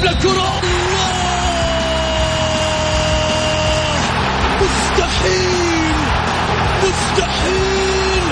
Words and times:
يلعب 0.00 0.16
لكرة 0.16 0.60
مستحيل. 4.60 5.94
مستحيل. 6.82 8.24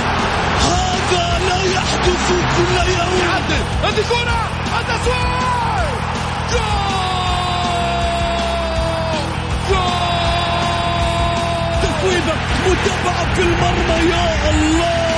هذا 0.60 1.38
لا 1.48 1.62
يحدث 1.74 2.28
كل 2.56 2.76
يوم. 2.90 3.12
يعدل. 3.20 3.62
هذه 3.84 4.02
كرة. 4.08 4.40
التسويق 4.80 5.28
جول. 6.52 7.08
جول. 9.70 9.88
تسويبة 11.82 12.34
متابعة 12.66 13.34
في 13.34 13.42
المرمى. 13.42 14.10
يا 14.10 14.50
الله. 14.50 15.17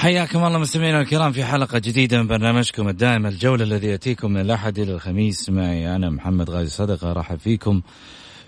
حياكم 0.00 0.44
الله 0.44 0.58
مستمعينا 0.58 1.00
الكرام 1.00 1.32
في 1.32 1.44
حلقة 1.44 1.78
جديدة 1.78 2.18
من 2.18 2.26
برنامجكم 2.26 2.88
الدائم 2.88 3.26
الجولة 3.26 3.64
الذي 3.64 3.86
يأتيكم 3.86 4.30
من 4.30 4.40
الأحد 4.40 4.78
إلى 4.78 4.92
الخميس. 4.92 5.50
معي 5.50 5.96
أنا 5.96 6.10
محمد 6.10 6.50
غازي 6.50 6.70
صدقة 6.70 7.12
رحب 7.12 7.38
فيكم 7.38 7.82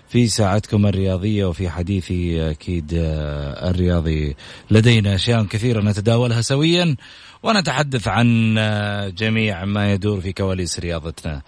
في 0.09 0.27
ساعتكم 0.27 0.85
الرياضية 0.85 1.45
وفي 1.45 1.69
حديثي 1.69 2.51
أكيد 2.51 2.93
آه، 2.95 3.69
الرياضي. 3.69 4.35
لدينا 4.71 5.15
أشياء 5.15 5.43
كثيرة 5.43 5.81
نتداولها 5.81 6.41
سويا 6.41 6.95
ونتحدث 7.43 8.07
عن 8.07 8.57
آه، 8.57 9.09
جميع 9.09 9.65
ما 9.65 9.93
يدور 9.93 10.21
في 10.21 10.33
كواليس 10.33 10.79
رياضتنا 10.79 11.41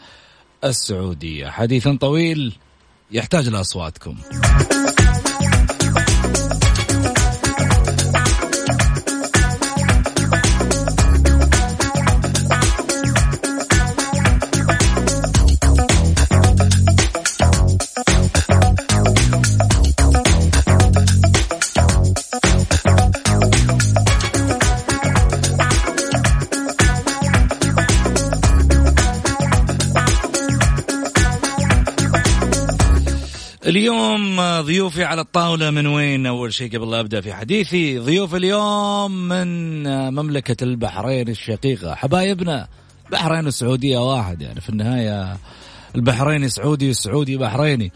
السعودية. 0.64 1.47
حديث 1.50 1.88
طويل 1.88 2.53
يحتاج 3.12 3.50
لأصواتكم 3.50 4.16
اليوم 34.39 34.66
ضيوفي 34.66 35.03
على 35.03 35.22
الطاولة 35.22 35.69
من 35.69 35.88
وين؟ 35.88 36.25
أول 36.25 36.53
شيء 36.53 36.78
قبل 36.78 36.91
لا 36.91 37.00
أبدأ 37.00 37.22
في 37.22 37.33
حديثي 37.33 38.00
ضيوف 38.00 38.36
اليوم 38.36 39.11
من 39.11 39.88
مملكة 40.14 40.64
البحرين 40.64 41.30
الشقيقة 41.30 41.95
حبايبنا 41.95 42.67
بحرين 43.11 43.45
والسعودية 43.45 43.97
واحد 43.97 44.41
يعني 44.41 44.61
في 44.61 44.69
النهاية 44.69 45.38
البحريني 45.95 46.50
سعودي 46.50 46.88
والسعودي 46.88 47.38
بحريني. 47.38 47.91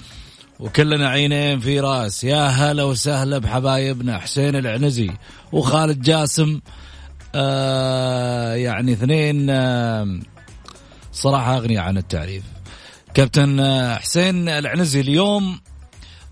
وكلنا 0.60 1.10
عينين 1.10 1.60
في 1.60 1.80
رأس 1.80 2.24
يا 2.24 2.48
هلا 2.48 2.84
وسهلا 2.84 3.38
بحبايبنا 3.38 4.20
حسين 4.20 4.56
العنزي 4.56 5.12
وخالد 5.52 6.02
جاسم. 6.02 6.60
آه 7.36 8.54
يعني 8.54 8.94
اثنين 8.94 9.50
آه 9.50 10.20
صراحة 11.12 11.58
أغني 11.58 11.78
عن 11.78 11.98
التعريف. 11.98 12.44
كابتن 13.14 13.62
حسين 13.96 14.50
العنزي 14.50 15.02
اليوم 15.02 15.60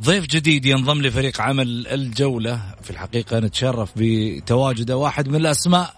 ضيف 0.03 0.25
جديد 0.25 0.66
ينضم 0.66 1.02
لفريق 1.02 1.41
عمل 1.41 1.88
الجولة. 1.88 2.62
في 2.81 2.91
الحقيقة 2.91 3.40
نتشرف 3.40 3.90
بتواجده 3.96 4.97
واحد 4.97 5.28
من 5.28 5.35
الأسماء 5.35 5.94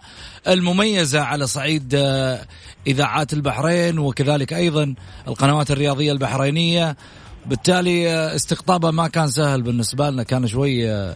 المميزة 0.47 1.21
على 1.21 1.47
صعيد 1.47 1.95
آه، 1.95 2.45
إذاعات 2.87 3.33
البحرين 3.33 3.99
وكذلك 3.99 4.53
أيضا 4.53 4.95
القنوات 5.27 5.71
الرياضية 5.71 6.11
البحرينية. 6.11 6.97
بالتالي 7.45 8.09
آه، 8.09 8.35
استقطابه 8.35 8.91
ما 8.91 9.07
كان 9.07 9.27
سهل 9.27 9.61
بالنسبة 9.61 10.09
لنا 10.09 10.23
كان 10.23 10.47
شوي 10.47 10.91
آه، 10.91 11.15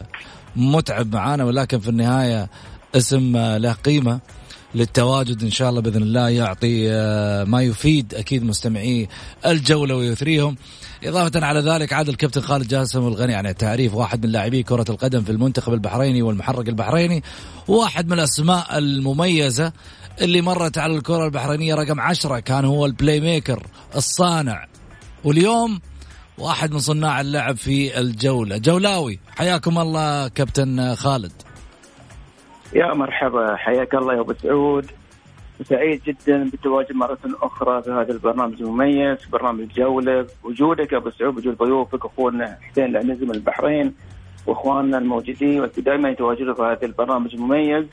متعب 0.56 1.14
معانا 1.14 1.44
ولكن 1.44 1.78
في 1.78 1.88
النهاية 1.88 2.50
اسم 2.94 3.36
له 3.36 3.72
قيمة 3.72 4.20
للتواجد 4.74 5.42
إن 5.42 5.50
شاء 5.50 5.70
الله 5.70 5.80
بإذن 5.80 6.02
الله 6.02 6.28
يعطي 6.28 6.88
ما 7.44 7.62
يفيد 7.62 8.14
أكيد 8.14 8.44
مستمعي 8.44 9.08
الجولة 9.46 9.96
ويثريهم. 9.96 10.56
إضافة 11.04 11.46
على 11.46 11.60
ذلك 11.60 11.92
عاد 11.92 12.08
الكابتن 12.08 12.40
خالد 12.40 12.68
جاسم 12.68 13.06
الغني 13.06 13.34
عن 13.34 13.46
التعريف 13.46 13.94
واحد 13.94 14.26
من 14.26 14.32
لاعبي 14.32 14.62
كرة 14.62 14.84
القدم 14.88 15.22
في 15.22 15.32
المنتخب 15.32 15.72
البحريني 15.72 16.22
والمحرق 16.22 16.68
البحريني 16.68 17.22
واحد 17.68 18.06
من 18.06 18.12
الأسماء 18.12 18.78
المميزة 18.78 19.72
اللي 20.20 20.40
مرت 20.40 20.78
على 20.78 20.96
الكرة 20.96 21.24
البحرينية 21.24 21.74
رقم 21.74 22.00
عشرة 22.00 22.38
كان 22.38 22.64
هو 22.64 22.86
ال 22.86 23.20
playmaker 23.20 23.66
الصانع. 23.96 24.66
واليوم 25.24 25.80
واحد 26.38 26.72
من 26.72 26.78
صناع 26.78 27.20
اللعب 27.20 27.56
في 27.56 28.00
الجولة. 28.00 28.58
جولاوي 28.58 29.18
حياكم 29.36 29.78
الله 29.78 30.28
كابتن 30.28 30.94
خالد. 30.94 31.32
يا 32.74 32.94
مرحبا 32.94 33.56
حياك 33.56 33.94
الله 33.94 34.14
يا 34.14 34.20
أبو 34.20 34.34
سعود. 34.42 34.90
سعيد 35.62 36.02
جدا 36.06 36.50
بالتواجد 36.50 36.92
مرة 36.92 37.18
أخرى 37.42 37.82
في 37.82 37.90
هذا 37.90 38.12
البرنامج 38.12 38.62
المميز 38.62 39.24
برنامج 39.32 39.60
الجولة 39.60 40.26
وجودك 40.44 40.94
أبو 40.94 41.10
سعود 41.10 41.36
وجود 41.36 41.56
ضيوفك 41.56 42.04
أخونا 42.04 42.58
حسين 42.62 42.84
العنزي 42.84 43.24
من 43.26 43.34
البحرين 43.34 43.94
وإخواننا 44.46 44.98
الموجودين 44.98 45.68
دائما 45.76 46.08
يتواجدوا 46.10 46.54
في 46.54 46.62
هذا 46.62 46.86
البرنامج 46.86 47.34
المميز. 47.34 47.84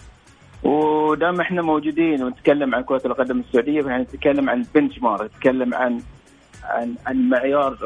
ودام 0.63 1.41
إحنا 1.41 1.61
موجودين 1.61 2.23
ونتكلم 2.23 2.75
عن 2.75 2.83
كرة 2.83 3.01
القدم 3.05 3.39
السعودية 3.39 3.81
فإحنا 3.81 4.01
نتكلم 4.01 4.50
عن 4.50 4.59
البنش 4.61 5.00
مارك 5.01 5.31
نتكلم 5.35 5.73
عن 5.73 6.01
عن 6.63 6.95
عن 7.05 7.29
معيار 7.29 7.77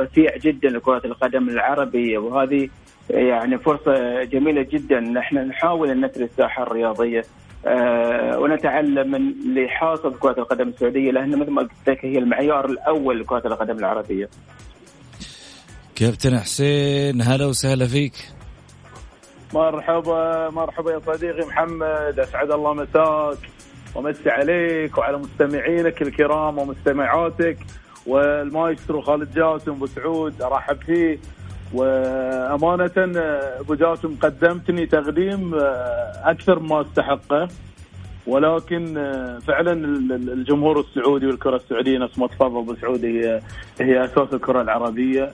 رفيع 0.00 0.36
جدا 0.36 0.68
لكرة 0.68 1.02
القدم 1.04 1.48
العربية. 1.48 2.18
وهذه 2.18 2.68
يعني 3.10 3.58
فرصة 3.58 4.24
جميلة 4.24 4.62
جدا 4.62 5.00
نحن 5.00 5.36
نحاول 5.38 5.90
أن 5.90 6.04
نثري 6.04 6.24
الساحة 6.24 6.62
الرياضية 6.62 7.22
ونتعلم 8.38 9.10
من 9.10 9.16
اللي 9.16 9.68
حاصل 9.68 10.12
في 10.12 10.18
كرة 10.18 10.38
القدم 10.38 10.68
السعودية 10.68 11.10
لأن 11.10 11.38
مثل 11.38 11.50
ما 11.50 11.62
قلت 11.62 11.72
لك 11.86 12.04
هي 12.04 12.18
المعيار 12.18 12.64
الأول 12.64 13.20
لكرة 13.20 13.46
القدم 13.46 13.78
العربية. 13.78 14.28
كابتن 15.94 16.38
حسين 16.38 17.22
هلا 17.22 17.46
وسهلا 17.46 17.86
فيك. 17.86 18.14
مرحبا 19.54 20.50
مرحبا 20.50 20.92
يا 20.92 20.98
صديقي 21.06 21.46
محمد 21.46 22.18
أسعد 22.18 22.50
الله 22.50 22.74
مساك 22.74 23.38
ومسي 23.94 24.30
عليك 24.30 24.98
وعلى 24.98 25.18
مستمعينك 25.18 26.02
الكرام 26.02 26.58
ومستمعاتك 26.58 27.58
والمايسترو 28.06 29.00
خالد 29.00 29.34
جاسم 29.34 29.70
أبو 29.70 29.86
سعود 29.86 30.42
أرحب 30.42 30.82
فيه 30.82 31.18
وأمانة 31.72 32.90
أبو 33.60 33.74
جاسم 33.74 34.16
قدمتني 34.22 34.86
تقديم 34.86 35.54
آه، 35.54 36.12
أكثر 36.24 36.58
مما 36.58 36.80
استحقه. 36.80 37.48
ولكن 38.26 38.98
آه، 38.98 39.38
فعلا 39.38 39.72
الجمهور 40.32 40.80
السعودي 40.80 41.26
والكرة 41.26 41.56
السعودية 41.56 41.98
نفس 41.98 42.18
ما 42.18 42.26
تفضل 42.26 42.58
ابو 42.58 42.74
سعود 42.74 43.04
هي 43.04 43.40
هي 43.80 44.04
أساس 44.04 44.28
الكرة 44.34 44.62
العربية. 44.62 45.32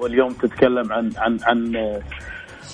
واليوم 0.00 0.32
تتكلم 0.32 0.92
عن 0.92 1.10
عن 1.16 1.38
عن 1.42 1.76
آه، 1.76 2.00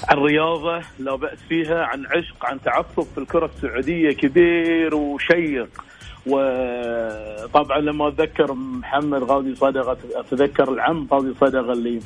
عن 0.08 0.18
رياضة 0.18 0.80
لا 0.98 1.16
بأس 1.16 1.38
فيها 1.48 1.84
عن 1.84 2.06
عشق 2.06 2.46
عن 2.46 2.60
تعصب 2.60 3.02
في 3.02 3.18
الكرة 3.18 3.50
السعودية 3.56 4.12
كبير 4.12 4.94
وشيق. 4.94 5.68
وطبعا 6.26 7.78
لما 7.80 8.08
أتذكر 8.08 8.52
محمد 8.52 9.22
غازي 9.22 9.54
صدقة 9.54 9.96
أتذكر 10.14 10.72
العم 10.72 11.08
غازي 11.12 11.34
صدقة 11.40 11.72
اللي 11.72 12.00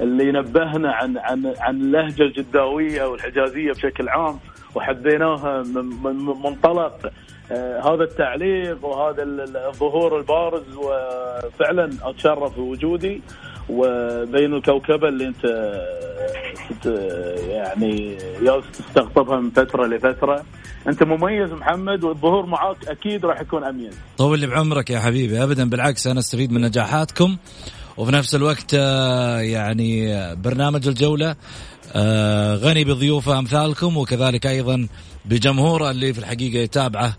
اللي 0.00 0.32
نبهنا 0.32 0.92
عن 0.92 1.18
عن 1.18 1.54
عن 1.58 1.80
اللهجة 1.80 2.22
الجداوية 2.22 3.04
والحجازية 3.04 3.72
بشكل 3.72 4.08
عام 4.08 4.38
وحبيناها 4.74 5.62
من 6.04 6.16
منطلق 6.16 7.12
آه 7.52 7.94
هذا 7.94 8.04
التعليق 8.04 8.84
وهذا 8.84 9.22
الظهور 9.22 10.18
البارز 10.18 10.76
وفعلا 10.76 11.90
أتشرف 12.02 12.56
بوجودي 12.56 13.20
وبين 13.68 14.54
الكوكبة 14.54 15.08
اللي 15.08 15.26
أنت 15.26 15.44
آه، 16.86 17.36
يعني 17.38 18.16
ياس 18.42 18.64
تستقطبها 18.72 19.40
من 19.40 19.50
فترة 19.50 19.86
لفترة. 19.86 20.44
أنت 20.88 21.02
مميز 21.02 21.52
محمد 21.52 22.04
والظهور 22.04 22.46
معاك 22.46 22.88
أكيد 22.88 23.26
راح 23.26 23.40
يكون 23.40 23.64
اميز 23.64 23.98
طول 24.18 24.38
لي 24.38 24.46
بعمرك 24.46 24.90
يا 24.90 25.00
حبيبي 25.00 25.42
ابدا 25.42 25.68
بالعكس 25.70 26.06
أنا 26.06 26.18
أستفيد 26.18 26.52
من 26.52 26.60
نجاحاتكم. 26.60 27.36
وفي 27.96 28.12
نفس 28.12 28.34
الوقت 28.34 28.74
آه، 28.74 29.40
يعني 29.40 30.16
برنامج 30.34 30.88
الجولة 30.88 31.36
آه، 31.92 32.56
غني 32.56 32.84
بضيوفه 32.84 33.38
أمثالكم 33.38 33.96
وكذلك 33.96 34.46
أيضا 34.46 34.88
بجمهوره 35.24 35.90
اللي 35.90 36.12
في 36.12 36.18
الحقيقة 36.18 36.58
يتابعه 36.58 37.16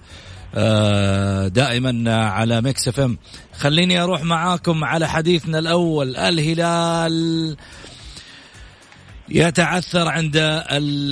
آه، 0.56 1.48
دائما 1.48 2.16
على 2.26 2.62
ميكس 2.62 2.88
إف 2.88 3.00
إم. 3.00 3.18
خليني 3.58 4.04
أروح 4.04 4.24
معاكم 4.24 4.84
على 4.84 5.10
حديثنا 5.10 5.60
الأول. 5.60 6.18
الهلال 6.18 7.58
يتعثر 9.30 10.08
عند 10.08 10.38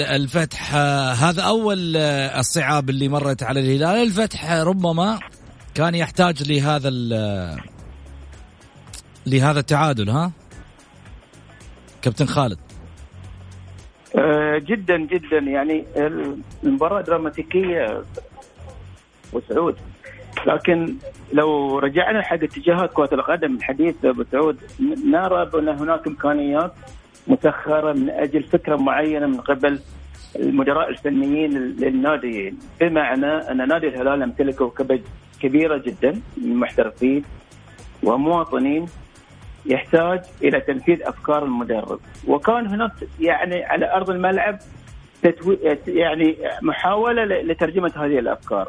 الفتح. 0.02 0.76
هذا 1.24 1.42
أول 1.42 1.98
الصعاب 1.98 2.90
اللي 2.90 3.08
مرت 3.08 3.44
على 3.44 3.60
الهلال. 3.60 4.08
الفتح 4.08 4.52
ربما 4.52 5.20
كان 5.76 5.96
يحتاج 5.96 6.52
لهذا 6.52 6.90
لهذا 9.26 9.60
التعادل 9.60 10.10
ها؟ 10.10 10.32
كابتن 12.02 12.26
خالد. 12.26 12.58
آه، 14.16 14.58
جدا 14.58 14.98
جدا. 14.98 15.38
يعني 15.38 15.86
المباراة 16.64 17.02
دراماتيكية 17.02 18.04
وسعود. 19.34 19.76
لكن 20.48 20.96
لو 21.34 21.80
رجعنا 21.80 22.22
حق 22.22 22.44
اتجاهات 22.44 22.94
كرة 22.94 23.10
القدم 23.14 23.56
الحديث 23.56 24.06
أبو 24.06 24.24
سعود 24.32 24.58
نرى 25.06 25.46
بان 25.46 25.70
هناك 25.70 26.08
إمكانيات 26.08 26.74
مسخرة 27.28 27.94
من 27.94 28.10
أجل 28.10 28.44
فكرة 28.44 28.76
معينة 28.76 29.28
من 29.28 29.42
قبل 29.42 29.80
المدراء 30.36 30.90
الفنيين 30.90 31.52
للناديين. 31.52 32.60
بمعنى 32.80 33.52
أن 33.52 33.68
نادي 33.68 33.88
الهلال 33.88 34.22
يمتلك 34.22 34.56
كوكبه 34.56 35.02
كبيرة 35.42 35.78
جدا 35.78 36.12
من 36.38 36.52
المحترفين 36.52 37.24
ومواطنين 38.04 38.86
يحتاج 39.66 40.22
إلى 40.44 40.62
تنفيذ 40.62 41.04
أفكار 41.04 41.44
المدرب. 41.44 42.00
وكان 42.28 42.68
هناك 42.68 42.92
يعني 43.20 43.64
على 43.64 43.94
أرض 43.94 44.10
الملعب 44.10 44.60
تتوي 45.24 45.58
يعني 45.88 46.38
محاولة 46.62 47.26
لترجمة 47.26 47.92
هذه 47.96 48.20
الأفكار. 48.20 48.68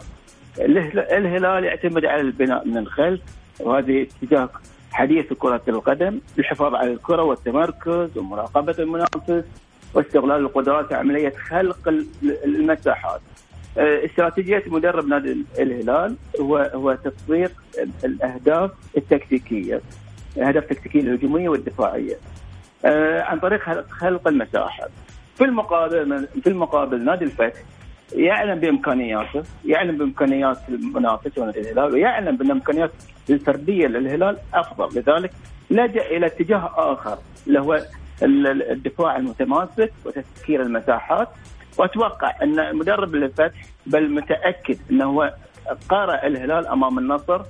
الهلال 0.58 1.64
يعتمد 1.64 2.04
على 2.04 2.20
البناء 2.20 2.68
من 2.68 2.76
الخلف 2.78 3.20
وهذه 3.60 4.06
اتجاه 4.22 4.50
حديث 4.92 5.32
كرة 5.32 5.62
القدم 5.68 6.20
الحفاظ 6.38 6.74
على 6.74 6.92
الكرة 6.92 7.22
والتمركز 7.22 8.18
ومراقبة 8.18 8.74
المنافس 8.78 9.44
واستغلال 9.94 10.40
القدرات 10.40 10.92
عملية 10.92 11.32
خلق 11.48 11.88
المساحات. 12.44 13.20
آه، 13.78 14.04
استراتيجية 14.06 14.62
مدرب 14.66 15.06
نادي 15.06 15.44
الهلال 15.58 16.16
هو 16.40 16.70
هو 16.74 16.94
تطبيق 16.94 17.52
الأهداف 18.04 18.70
التكتيكية. 18.96 19.80
اهداف 20.38 20.62
التكتيكيه 20.62 21.00
الهجومية 21.00 21.48
والدفاعية. 21.48 22.16
آه، 22.84 23.22
عن 23.22 23.40
طريق 23.40 23.90
خلق 23.90 24.28
المساحات 24.28 24.90
في 25.36 25.44
المقابل 25.44 26.28
في 26.42 26.46
المقابل 26.46 27.04
نادي 27.04 27.24
الفتح 27.24 27.60
يعلم 28.12 28.60
بإمكانياته 28.60 29.42
يعلم 29.64 29.98
بإمكانيات 29.98 30.58
المنافس 30.68 31.38
ونادي 31.38 31.60
الهلال 31.60 31.92
ويعلم 31.92 32.36
بأن 32.36 32.46
الامكانيات 32.46 32.90
الفردية 33.30 33.86
للهلال 33.86 34.38
أفضل. 34.54 35.00
لذلك 35.00 35.30
لجأ 35.70 36.06
إلى 36.06 36.26
اتجاه 36.26 36.70
آخر 36.76 37.18
اللي 37.46 37.60
هو 37.60 37.80
الدفاع 38.22 39.16
المتماسك 39.16 39.92
وتسكير 40.04 40.62
المساحات. 40.62 41.28
وأتوقع 41.78 42.34
أن 42.42 42.76
مدرب 42.76 43.14
الفتح 43.14 43.60
بل 43.86 44.10
متأكد 44.14 44.78
أنه 44.90 45.04
هو 45.04 45.34
قارع 45.88 46.26
الهلال 46.26 46.66
أمام 46.66 46.98
النصر 46.98 47.42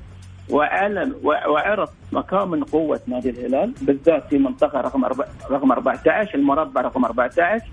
وعلن 0.51 1.15
وعرف 1.25 1.91
مكان 2.13 2.49
من 2.49 2.65
قوة 2.65 3.01
نادي 3.07 3.31
الهلال 3.31 3.73
بالذات 3.83 4.29
في 4.29 4.39
منطقة 4.39 4.81
رقم 4.81 5.05
رقم 5.51 5.73
14 5.73 6.35
المربع 6.35 6.81
رقم 6.81 7.05
14 7.05 7.65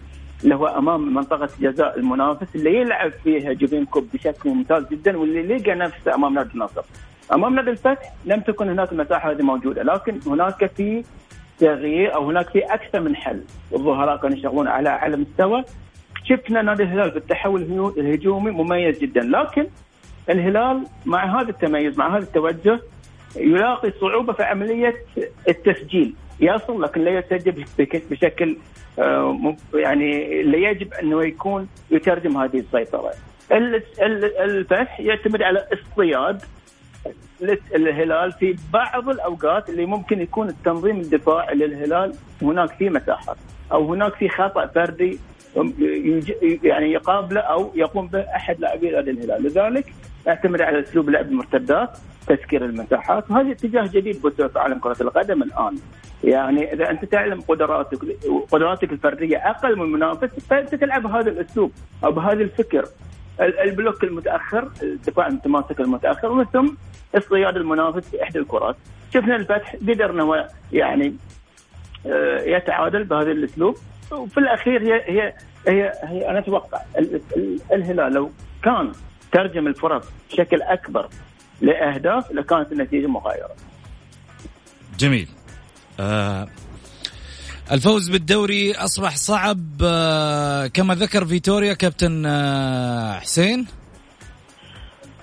اللي 0.43 0.55
هو 0.55 0.67
أمام 0.67 1.13
منطقة 1.13 1.49
جزاء 1.59 1.99
المنافس 1.99 2.55
اللي 2.55 2.75
يلعب 2.75 3.11
فيها 3.23 3.53
جوبين 3.53 3.85
كوب 3.85 4.07
بشكل 4.13 4.49
ممتاز 4.49 4.87
جدا 4.91 5.17
واللي 5.17 5.57
لقى 5.57 5.75
نفسه 5.75 6.15
أمام 6.15 6.33
نادي 6.33 6.53
النصر. 6.53 6.81
أمام 7.33 7.55
نادي 7.55 7.69
الفتح 7.69 8.13
لم 8.25 8.39
تكن 8.39 8.69
هناك 8.69 8.91
المساحه 8.91 9.31
هذه 9.31 9.41
موجودة 9.41 9.83
لكن 9.83 10.19
هناك 10.27 10.65
في 10.65 11.03
تغيير 11.59 12.15
أو 12.15 12.29
هناك 12.29 12.49
في 12.49 12.59
أكثر 12.59 12.99
من 13.01 13.15
حل 13.15 13.41
الظهراء 13.73 14.17
كانوا 14.17 14.37
يشتغلون 14.37 14.67
على 14.67 14.89
اعلى 14.89 15.17
مستوى 15.17 15.63
شفنا 16.23 16.61
نادي 16.61 16.83
الهلال 16.83 17.11
في 17.11 17.17
التحول 17.17 17.93
الهجومي 17.97 18.51
مميز 18.51 18.99
جدا 18.99 19.21
لكن 19.21 19.67
الهلال 20.29 20.85
مع 21.05 21.41
هذا 21.41 21.49
التميز 21.49 21.97
مع 21.97 22.17
هذا 22.17 22.23
التوجه 22.23 22.79
يلاقي 23.35 23.91
صعوبة 24.01 24.33
في 24.33 24.43
عملية 24.43 24.95
التسجيل 25.47 26.13
يصل 26.39 26.81
لكن 26.81 27.01
لا 27.01 27.11
يسجل 27.11 27.65
بشكل 28.09 28.57
آه، 28.99 29.55
يعني 29.73 30.43
لا 30.43 30.57
يجب 30.57 30.93
أنه 30.93 31.23
يكون 31.23 31.67
يترجم 31.91 32.37
هذه 32.37 32.59
السيطرة. 32.59 33.11
الفتح 33.51 34.99
يعتمد 34.99 35.41
على 35.41 35.67
اصطياد 35.73 36.41
الهلال 37.75 38.31
في 38.31 38.55
بعض 38.73 39.09
الأوقات 39.09 39.69
اللي 39.69 39.85
ممكن 39.85 40.21
يكون 40.21 40.49
التنظيم 40.49 40.99
الدفاعي 40.99 41.55
للهلال 41.55 42.13
هناك 42.41 42.69
في 42.69 42.89
مساحات 42.89 43.37
أو 43.71 43.93
هناك 43.93 44.15
في 44.15 44.29
خطأ 44.29 44.65
فردي 44.65 45.19
يعني 46.63 46.91
يقابله 46.91 47.39
أو 47.39 47.71
يقوم 47.75 48.07
به 48.07 48.19
أحد 48.19 48.59
لاعبي 48.59 48.99
الهلال، 48.99 49.43
لذلك 49.43 49.93
اعتمد 50.27 50.61
على 50.61 50.79
اسلوب 50.79 51.09
لعب 51.09 51.25
المرتدات 51.25 51.97
تسكير 52.27 52.65
المساحات 52.65 53.31
وهذا 53.31 53.51
اتجاه 53.51 53.89
جديد 53.93 54.29
في 54.29 54.49
عالم 54.55 54.79
كرة 54.79 54.97
القدم 55.01 55.43
الآن. 55.43 55.75
يعني 56.23 56.73
إذا 56.73 56.89
أنت 56.89 57.05
تعلم 57.05 57.41
قدراتك 57.41 57.97
قدراتك 58.51 58.91
الفردية 58.91 59.37
أقل 59.37 59.75
من 59.75 59.81
المنافس 59.81 60.29
فأنت 60.49 60.75
تلعب 60.75 61.03
بهذا 61.03 61.29
الأسلوب 61.29 61.71
أو 62.03 62.11
بهذا 62.11 62.43
الفكر. 62.43 62.85
البلوك 63.39 64.03
المتأخر 64.03 64.69
الدفاع 64.83 65.27
المتماسك 65.27 65.79
المتأخر 65.79 66.31
ومن 66.31 66.45
ثم 66.45 66.69
اصطياد 67.15 67.57
المنافس 67.57 68.09
في 68.09 68.23
إحدى 68.23 68.39
الكرات. 68.39 68.75
شفنا 69.13 69.35
الفتح 69.35 69.75
قدر 69.75 70.11
انه 70.11 70.45
يعني 70.71 71.15
آه، 72.05 72.41
يتعادل 72.41 73.03
بهذا 73.03 73.31
الأسلوب. 73.31 73.77
وفي 74.11 74.37
الأخير 74.37 74.81
هي 74.81 75.01
هي 75.05 75.33
هي, 75.67 75.93
هي 76.03 76.29
أنا 76.29 76.39
أتوقع 76.39 76.81
الهلال 77.71 78.13
لو 78.13 78.31
كان 78.63 78.91
ترجم 79.31 79.67
الفرص 79.67 80.05
بشكل 80.31 80.61
أكبر 80.61 81.09
لأهداف 81.61 82.31
لكانت 82.31 82.71
النتيجة 82.71 83.07
مغايرة. 83.07 83.49
جميل. 84.99 85.27
آه 85.99 86.47
الفوز 87.71 88.09
بالدوري 88.09 88.75
أصبح 88.75 89.15
صعب 89.15 89.59
آه 89.83 90.67
كما 90.67 90.95
ذكر 90.95 91.25
فيتوريا 91.25 91.73
كابتن 91.73 92.25
آه 92.25 93.13
حسين. 93.13 93.67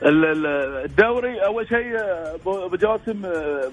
الدوري 0.03 1.45
أول 1.45 1.69
شيء 1.69 1.97
ابو 2.45 2.77
جاسم 2.77 3.27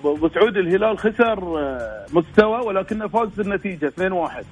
ابو 0.06 0.30
سعود 0.30 0.58
الهلال 0.58 0.98
خسر 0.98 1.60
آه، 1.60 2.06
مستوى 2.14 2.60
ولكنه 2.60 3.08
فاز 3.08 3.30
بالنتيجة 3.30 3.94
2-1 4.00 4.44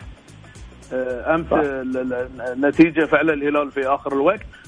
آه، 0.94 1.36
أمس 1.36 1.48
النتيجة 1.54 3.06
فعلا 3.06 3.34
الهلال 3.34 3.72
في 3.72 3.88
آخر 3.88 4.14
الوقت 4.14 4.40
آه، 4.40 4.61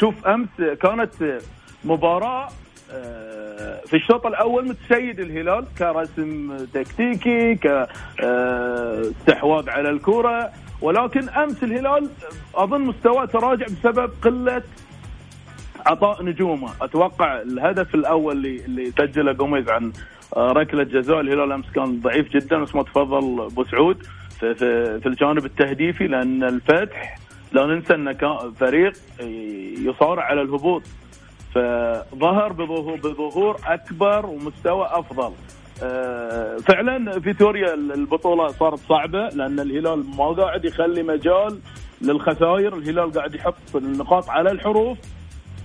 شوف 0.00 0.26
أمس 0.26 0.48
كانت 0.82 1.38
مباراة 1.84 2.48
آه، 2.94 3.80
في 3.86 3.96
الشوط 3.96 4.26
الأول 4.26 4.68
متسيد 4.68 5.20
الهلال 5.20 5.64
كرسم 5.78 6.56
تكتيكي 6.74 7.54
كاستحواذ 7.54 9.70
على 9.70 9.90
الكرة 9.90 10.50
ولكن 10.80 11.28
أمس 11.28 11.62
الهلال 11.64 12.08
أظن 12.54 12.80
مستواه 12.80 13.24
تراجع 13.24 13.66
بسبب 13.66 14.10
قلة 14.22 14.62
عطاء 15.86 16.24
نجومه. 16.24 16.70
أتوقع 16.82 17.42
الهدف 17.42 17.94
الأول 17.94 18.36
اللي 18.36 18.64
اللي 18.64 18.90
سجله 18.90 19.36
قوميز 19.38 19.68
عن 19.68 19.92
ركلة 20.36 20.82
جزاء 20.82 21.20
الهلال 21.20 21.52
أمس 21.52 21.70
كان 21.74 22.00
ضعيف 22.00 22.28
جدا 22.28 22.58
مثل 22.58 22.76
ما 22.76 22.82
تفضل 22.82 23.40
أبو 23.40 23.64
سعود 23.64 24.02
في, 24.40 24.54
في, 24.54 25.00
في 25.00 25.06
الجانب 25.06 25.44
التهديفي 25.44 26.06
لأن 26.06 26.44
الفتح 26.44 27.18
لا 27.52 27.66
ننسى 27.66 28.14
كان 28.14 28.52
فريق 28.60 28.92
يصارع 29.78 30.22
على 30.24 30.42
الهبوط. 30.42 30.82
فظهر 31.54 32.52
بظهور 32.96 33.56
أكبر 33.66 34.26
ومستوى 34.26 34.86
أفضل. 34.90 35.32
آه، 35.82 36.56
فعلا 36.56 37.20
فيتوريا 37.20 37.74
البطولة 37.74 38.48
صارت 38.48 38.78
صعبة 38.78 39.28
لأن 39.28 39.60
الهلال 39.60 40.04
ما 40.16 40.26
قاعد 40.26 40.64
يخلي 40.64 41.02
مجال 41.02 41.58
للخسائر. 42.00 42.76
الهلال 42.76 43.12
قاعد 43.12 43.34
يحط 43.34 43.76
النقاط 43.76 44.28
على 44.28 44.50
الحروف. 44.50 44.98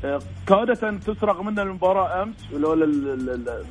آه، 0.06 0.20
كادت 0.48 0.84
ان 0.84 1.00
تسرق 1.00 1.41
منه 1.41 1.62
المباراة 1.62 2.24
أمس 2.24 2.36
لولا 2.53 2.86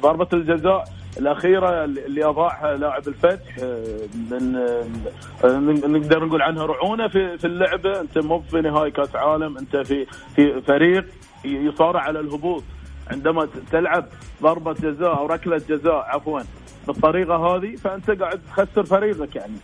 ضربة 0.02 0.28
الجزاء. 0.32 0.84
الأخيرة 1.18 1.84
اللي 1.84 2.24
أضاعها 2.24 2.76
لاعب 2.76 3.08
الفتح 3.08 3.56
آه، 3.62 4.08
من 4.30 4.56
آه، 4.56 5.58
نقدر 5.88 6.24
نقول 6.24 6.42
عنها 6.42 6.66
رعونة 6.66 7.08
في 7.08 7.38
في 7.38 7.46
اللعبة. 7.46 8.00
أنت 8.00 8.18
مو 8.18 8.40
في 8.40 8.60
نهائي 8.60 8.90
كأس 8.90 9.16
عالم 9.16 9.58
أنت 9.58 9.76
في 9.76 10.06
في 10.36 10.60
فريق 10.60 11.04
يصارع 11.44 12.00
على 12.00 12.20
الهبوط. 12.20 12.62
عندما 13.10 13.48
تلعب 13.72 14.04
ضربة 14.42 14.72
جزاء 14.72 15.18
أو 15.18 15.26
ركلة 15.26 15.62
جزاء 15.68 15.94
عفوا 15.94 16.40
بالطريقة 16.86 17.36
هذه 17.36 17.76
فأنت 17.76 18.10
قاعد 18.10 18.40
تخسر 18.48 18.84
فريقك 18.84 19.36
يعني. 19.36 19.56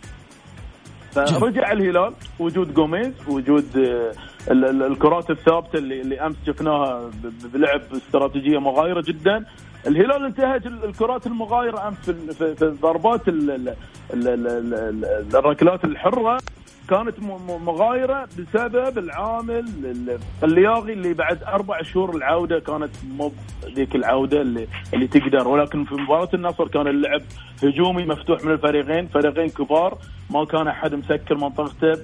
فرجع 1.13 1.73
الهلال 1.73 2.13
وجود 2.39 2.75
جوميز 2.75 3.13
وجود 3.29 3.77
آه، 3.77 4.13
الكرات 4.87 5.31
الثابتة 5.31 5.77
اللي, 5.79 6.01
اللي 6.01 6.21
أمس 6.21 6.37
شفناها 6.47 7.11
بلعب 7.55 7.81
استراتيجية 7.93 8.59
مغايرة 8.59 9.03
جدا. 9.07 9.45
الهلال 9.87 10.25
انتهج 10.25 10.67
الكرات 10.67 11.27
المغايرة 11.27 11.89
امس 11.89 12.11
في, 12.11 12.55
في 12.55 12.77
ضربات 12.83 13.21
الركلات 15.35 15.85
الحرة. 15.85 16.39
كانت 16.91 17.19
مغايرة 17.67 18.29
بسبب 18.39 18.99
العامل 18.99 19.65
اللياغي 20.45 20.93
اللي 20.93 21.15
بعد 21.15 21.43
أربع 21.43 21.83
شهور 21.83 22.17
العودة 22.17 22.59
كانت 22.59 22.91
مو 23.09 23.33
ذيك 23.77 23.97
العودة 23.97 24.41
اللي 24.41 24.67
اللي 24.95 25.07
تقدر. 25.07 25.49
ولكن 25.49 25.85
في 25.85 25.95
مباراة 25.95 26.29
النصر 26.35 26.69
كان 26.69 26.87
اللعب 26.87 27.23
هجومي 27.63 28.05
مفتوح 28.05 28.45
من 28.45 28.53
الفريقين. 28.53 29.07
فريقين 29.07 29.49
كبار. 29.49 29.99
ما 30.31 30.45
كان 30.45 30.69
أحد 30.69 30.95
مسكر 30.95 31.35
منطقته 31.35 31.95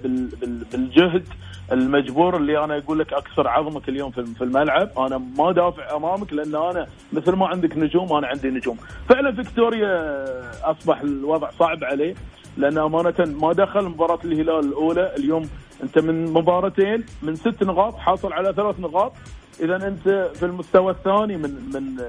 بالجهد. 0.73 1.25
المجبور 1.72 2.37
اللي 2.37 2.64
أنا 2.64 2.78
أقول 2.78 2.98
لك 2.98 3.12
أكثر 3.12 3.48
عظمك 3.48 3.88
اليوم 3.88 4.10
في 4.10 4.42
الملعب. 4.42 4.88
أنا 4.98 5.18
ما 5.18 5.52
دافع 5.52 5.96
أمامك 5.96 6.32
لأن 6.32 6.54
أنا 6.54 6.87
مثل 7.12 7.32
ما 7.32 7.46
عندك 7.46 7.76
نجوم 7.76 8.12
أنا 8.12 8.26
عندي 8.26 8.48
نجوم. 8.48 8.76
فعلا 9.08 9.32
فيكتوريا 9.32 10.25
أصبح 10.70 11.00
الوضع 11.00 11.50
صعب 11.50 11.84
عليه 11.84 12.14
لأن 12.56 12.78
أمانة 12.78 13.14
ما 13.18 13.52
دخل 13.52 13.84
مباراة 13.84 14.18
الهلال 14.25 14.58
الأولى. 14.58 15.14
اليوم 15.16 15.48
أنت 15.82 15.98
من 15.98 16.32
مباراتين 16.32 17.04
من 17.22 17.34
ست 17.34 17.62
نقاط 17.62 17.96
حاصل 17.96 18.32
على 18.32 18.52
ثلاث 18.52 18.80
نقاط. 18.80 19.12
اذا 19.60 19.76
أنت 19.76 20.30
في 20.34 20.42
المستوى 20.42 20.92
الثاني 20.92 21.37
من 21.37 21.50
من 21.75 22.00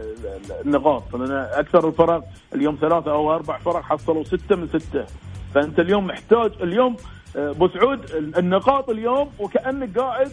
النقاط. 0.66 1.16
لأن 1.16 1.32
أكثر 1.32 1.88
الفرق 1.88 2.24
اليوم 2.56 2.78
ثلاثة 2.82 3.12
أو 3.12 3.36
أربع 3.36 3.58
فرق 3.58 3.82
حصلوا 3.82 4.24
ستة 4.24 4.56
من 4.56 4.68
ستة. 4.68 5.06
فأنت 5.54 5.80
اليوم 5.80 6.08
محتاج 6.08 6.51
اليوم 6.62 6.96
أبو 7.36 7.68
سعود 7.68 8.12
النقاط 8.38 8.90
اليوم 8.90 9.32
وكأنك 9.40 9.98
قاعد 9.98 10.32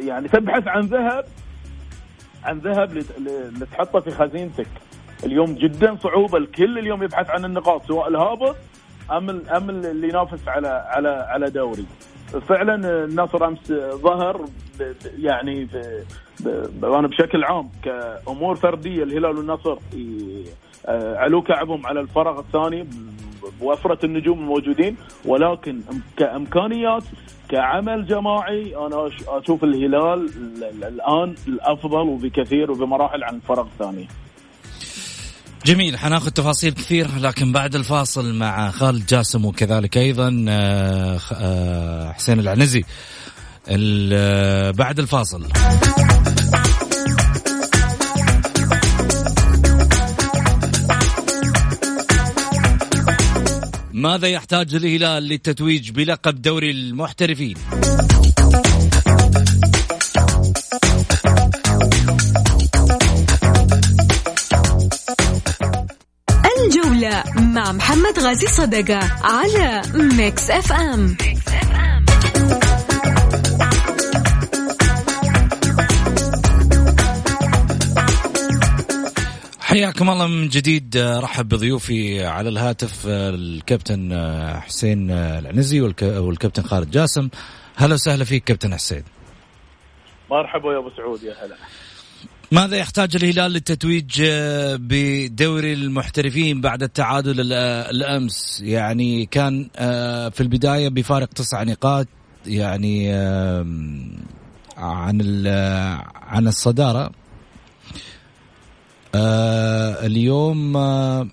يعني 0.00 0.28
تبحث 0.28 0.68
عن 0.68 0.80
ذهب 0.80 1.24
عن 2.44 2.58
ذهب 2.58 3.04
لتحطه 3.60 4.00
في 4.00 4.10
خزينتك. 4.10 4.66
اليوم 5.24 5.54
جدا 5.54 5.96
صعوبة 6.02 6.38
الكل 6.38 6.78
اليوم 6.78 7.02
يبحث 7.02 7.30
عن 7.30 7.44
النقاط 7.44 7.86
سواء 7.86 8.08
الهابط 8.08 8.56
أم 9.10 9.30
أم 9.30 9.70
اللي 9.70 10.08
ينافس 10.08 10.48
على 10.48 10.68
على 10.68 11.08
على 11.08 11.50
دوري. 11.50 11.86
فعلا 12.48 13.04
النصر 13.04 13.46
أمس 13.46 13.72
ظهر 13.92 14.44
يعني 15.18 15.68
أنا 16.84 17.06
بشكل 17.06 17.44
عام 17.44 17.70
كأمور 17.82 18.54
فردية 18.56 19.02
الهلال 19.02 19.36
والنصر 19.36 19.78
آه، 20.86 21.16
علو 21.16 21.42
كعبهم 21.42 21.86
على 21.86 22.00
الفرق 22.00 22.38
الثاني 22.38 22.88
بوفرة 23.60 23.98
النجوم 24.04 24.38
الموجودين 24.38 24.96
ولكن 25.24 25.80
كإمكانيات 26.16 27.04
كعمل 27.48 28.06
جماعي 28.06 28.76
أنا 28.76 29.10
أشوف 29.28 29.64
الهلال 29.64 30.30
الآن 30.82 31.34
الأفضل 31.48 32.08
وبكثير 32.08 32.70
وبمراحل 32.70 33.24
عن 33.24 33.34
الفرق 33.34 33.66
الثانية. 33.72 34.06
جميل 35.66 35.98
حناخذ 35.98 36.30
تفاصيل 36.30 36.72
كثير 36.72 37.08
لكن 37.20 37.52
بعد 37.52 37.74
الفاصل 37.74 38.34
مع 38.34 38.70
خالد 38.70 39.06
جاسم 39.06 39.44
وكذلك 39.44 39.98
أيضا 39.98 40.44
آه، 40.48 41.18
آه، 41.32 42.12
حسين 42.12 42.40
العنزي 42.40 42.84
آه، 43.68 44.70
بعد 44.70 44.98
الفاصل 44.98 45.42
ماذا 53.98 54.28
يحتاج 54.28 54.74
الهلال 54.74 55.22
للتتويج 55.22 55.90
بلقب 55.90 56.42
دوري 56.42 56.70
المحترفين؟ 56.70 57.56
الجولة 66.58 67.24
مع 67.36 67.72
محمد 67.72 68.18
غازي 68.18 68.46
صدقة 68.46 68.98
على 69.22 69.82
ميكس 69.94 70.50
أف 70.50 70.72
أم 70.72 71.16
حياكم 79.68 80.10
الله 80.10 80.26
من 80.26 80.48
جديد. 80.48 80.96
رحب 80.96 81.48
بضيوفي 81.48 82.24
على 82.24 82.48
الهاتف 82.48 83.06
الكابتن 83.06 84.12
حسين 84.60 85.10
العنزي 85.10 85.80
والكابتن 85.80 86.62
خالد 86.62 86.90
جاسم. 86.90 87.28
هلا 87.76 87.94
وسهلا 87.94 88.24
فيك 88.24 88.44
كابتن 88.44 88.74
حسين. 88.74 89.02
مرحبا 90.30 90.72
يا 90.72 90.78
أبو 90.78 90.90
سعود 90.96 91.22
يا 91.22 91.34
هلا. 91.44 91.56
ماذا 92.52 92.76
يحتاج 92.76 93.16
الهلال 93.16 93.52
للتتويج 93.52 94.22
بدوري 94.74 95.72
المحترفين 95.72 96.60
بعد 96.60 96.82
التعادل 96.82 97.52
الأمس؟ 97.52 98.60
يعني 98.60 99.26
كان 99.26 99.68
آه، 99.76 100.28
في 100.28 100.40
البداية 100.40 100.88
بفارق 100.88 101.28
تسع 101.28 101.62
نقاط 101.62 102.06
يعني 102.46 103.12
عن 104.76 105.46
عن 106.14 106.48
الصدارة. 106.48 107.10
آه، 109.14 110.06
اليوم 110.06 110.72
ما 110.72 111.28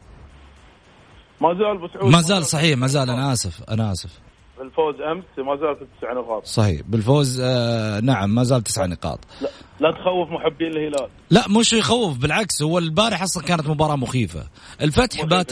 زال 1.53 1.89
ما 2.11 2.21
زال 2.21 2.45
صحيح 2.45 2.77
ما 2.77 2.87
زال 2.87 3.09
أنا 3.09 3.33
آسف 3.33 3.63
أنا 3.69 3.91
آسف. 3.91 4.19
الفوز 4.61 4.95
أمس 5.01 5.23
ما 5.37 5.55
زال 5.55 5.75
في 5.75 5.85
تسع 5.97 6.13
نقاط. 6.13 6.45
صحيح 6.45 6.81
بالفوز 6.81 7.41
آه 7.43 7.99
نعم 7.99 8.35
ما 8.35 8.43
زال 8.43 8.63
تسع 8.63 8.85
نقاط. 8.85 9.19
لا, 9.41 9.49
لا 9.79 9.91
تخوف 9.91 10.29
محبين 10.29 10.67
الهلال. 10.67 11.09
لا 11.29 11.49
مش 11.49 11.73
يخوف 11.73 12.17
بالعكس 12.17 12.61
هو 12.61 12.77
البارح 12.77 13.21
أصلا 13.21 13.43
كانت 13.43 13.67
مباراة 13.67 13.95
مخيفة. 13.95 14.47
الفتح 14.81 15.25
بات 15.25 15.51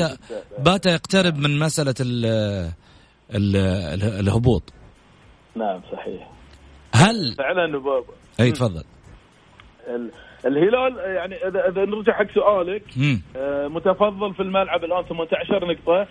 بات 0.60 0.86
يقترب 0.86 1.38
من 1.38 1.60
مسألة 1.60 1.96
ال 2.00 2.26
ال 3.36 3.56
الهبوط. 4.04 4.64
نعم 5.56 5.82
صحيح. 5.92 6.30
هل؟ 6.94 7.36
فعلا 7.38 7.82
أي 8.40 8.52
تفضل. 8.52 8.84
الهلال 10.46 10.98
يعني 10.98 11.36
اذا 11.36 11.70
إذا 11.70 11.86
نرجع 11.86 12.14
حق 12.14 12.32
سؤالك 12.36 12.84
آه 13.38 13.68
متفضل 13.68 14.34
في 14.34 14.40
الملعب 14.40 14.84
الآن 14.84 15.04
18 15.04 15.68
نقطة. 15.68 16.08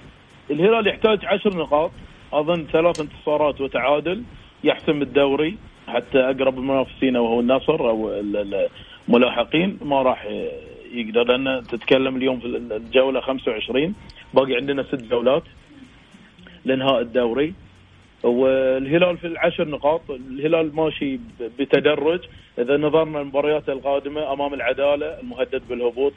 الهلال 0.50 0.86
يحتاج 0.86 1.24
10 1.24 1.56
نقاط. 1.56 1.90
أظن 2.32 2.66
ثلاث 2.72 3.00
انتصارات 3.00 3.60
وتعادل 3.60 4.22
يحسم 4.64 5.02
الدوري. 5.02 5.56
حتى 5.88 6.18
أقرب 6.18 6.58
المنافسين 6.58 7.16
وهو 7.16 7.40
النصر 7.40 7.80
أو 7.88 8.10
الملاحقين 9.08 9.78
ما 9.84 10.02
راح 10.02 10.26
يقدر 10.92 11.22
لأن 11.22 11.62
تتكلم 11.70 12.16
اليوم 12.16 12.40
في 12.40 12.46
الجولة 12.46 13.20
25 13.20 13.94
باقي 14.34 14.54
عندنا 14.56 14.82
ست 14.82 15.02
جولات 15.10 15.42
لانهاء 16.64 17.00
الدوري. 17.00 17.54
والهلال 18.23 19.17
في 19.19 19.26
العشر 19.26 19.69
نقاط 19.69 20.11
الهلال 20.11 20.76
ماشي 20.76 21.19
بتدرج. 21.59 22.21
إذا 22.59 22.76
نظرنا 22.76 23.21
المباريات 23.21 23.69
القادمة 23.69 24.33
أمام 24.33 24.55
العدالة 24.55 25.21
المهدد 25.21 25.62
بالهبوط 25.69 26.12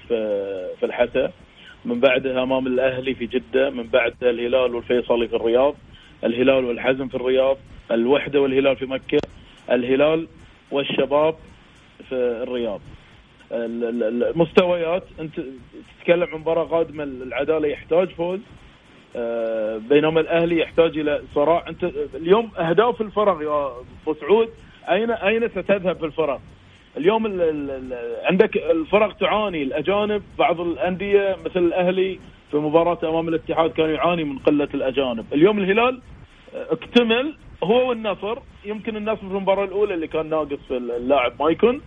في 0.80 0.84
الحسا 0.84 1.32
من 1.86 2.00
بعدها 2.00 2.44
أمام 2.44 2.68
الأهلي 2.68 3.16
في 3.16 3.26
جدة 3.26 3.70
من 3.70 3.84
بعدها 3.84 4.30
الهلال 4.30 4.76
والفيصلي 4.76 5.28
في 5.28 5.36
الرياض 5.36 5.76
الهلال 6.24 6.66
والحزم 6.66 7.08
في 7.08 7.16
الرياض 7.16 7.58
الوحدة 7.92 8.42
والهلال 8.42 8.76
في 8.76 8.86
مكة 8.86 9.20
الهلال 9.72 10.28
والشباب 10.72 11.36
في 12.10 12.16
الرياض. 12.16 12.82
المستويات 13.52 15.04
أنت 15.20 15.42
تتكلم 16.00 16.28
عن 16.34 16.40
مباراة 16.40 16.64
قادمة 16.64 17.04
العدالة 17.04 17.68
يحتاج 17.68 18.10
فوز. 18.10 18.40
بينما 19.90 20.20
الأهلي 20.20 20.60
يحتاج 20.60 20.98
إلى 20.98 21.22
صراع 21.36 21.66
أنت 21.70 21.84
اليوم 22.16 22.52
أهداف 22.58 23.02
الفرق 23.02 23.42
يا 23.42 23.68
أبو 24.04 24.20
سعود. 24.22 24.50
اين 24.90 25.12
أين 25.12 25.50
ستذهب 25.50 25.98
في 25.98 26.06
الفرق؟ 26.06 26.42
اليوم 26.98 27.26
ال 27.26 27.42
ال 27.42 27.94
عندك 28.24 28.58
الفرق 28.58 29.18
تعاني. 29.18 29.64
الأجانب 29.64 30.24
بعض 30.38 30.62
الأندية 30.62 31.38
مثل 31.46 31.60
الأهلي 31.60 32.20
في 32.52 32.58
مباراة 32.58 32.98
أمام 33.04 33.28
الاتحاد 33.28 33.72
كان 33.72 33.90
يعاني 33.90 34.24
من 34.24 34.38
قلة 34.38 34.70
الأجانب، 34.74 35.26
اليوم 35.34 35.60
الهلال 35.60 36.02
اكتمل 36.54 37.36
هو 37.64 37.90
والنصر. 37.90 38.38
يمكن 38.66 38.98
النصر 38.98 39.22
في 39.22 39.24
المباراة 39.24 39.66
الأولى 39.66 39.94
اللي 39.94 40.08
كان 40.08 40.30
ناقص 40.30 40.72
اللاعب 40.72 41.34
مايكون. 41.40 41.82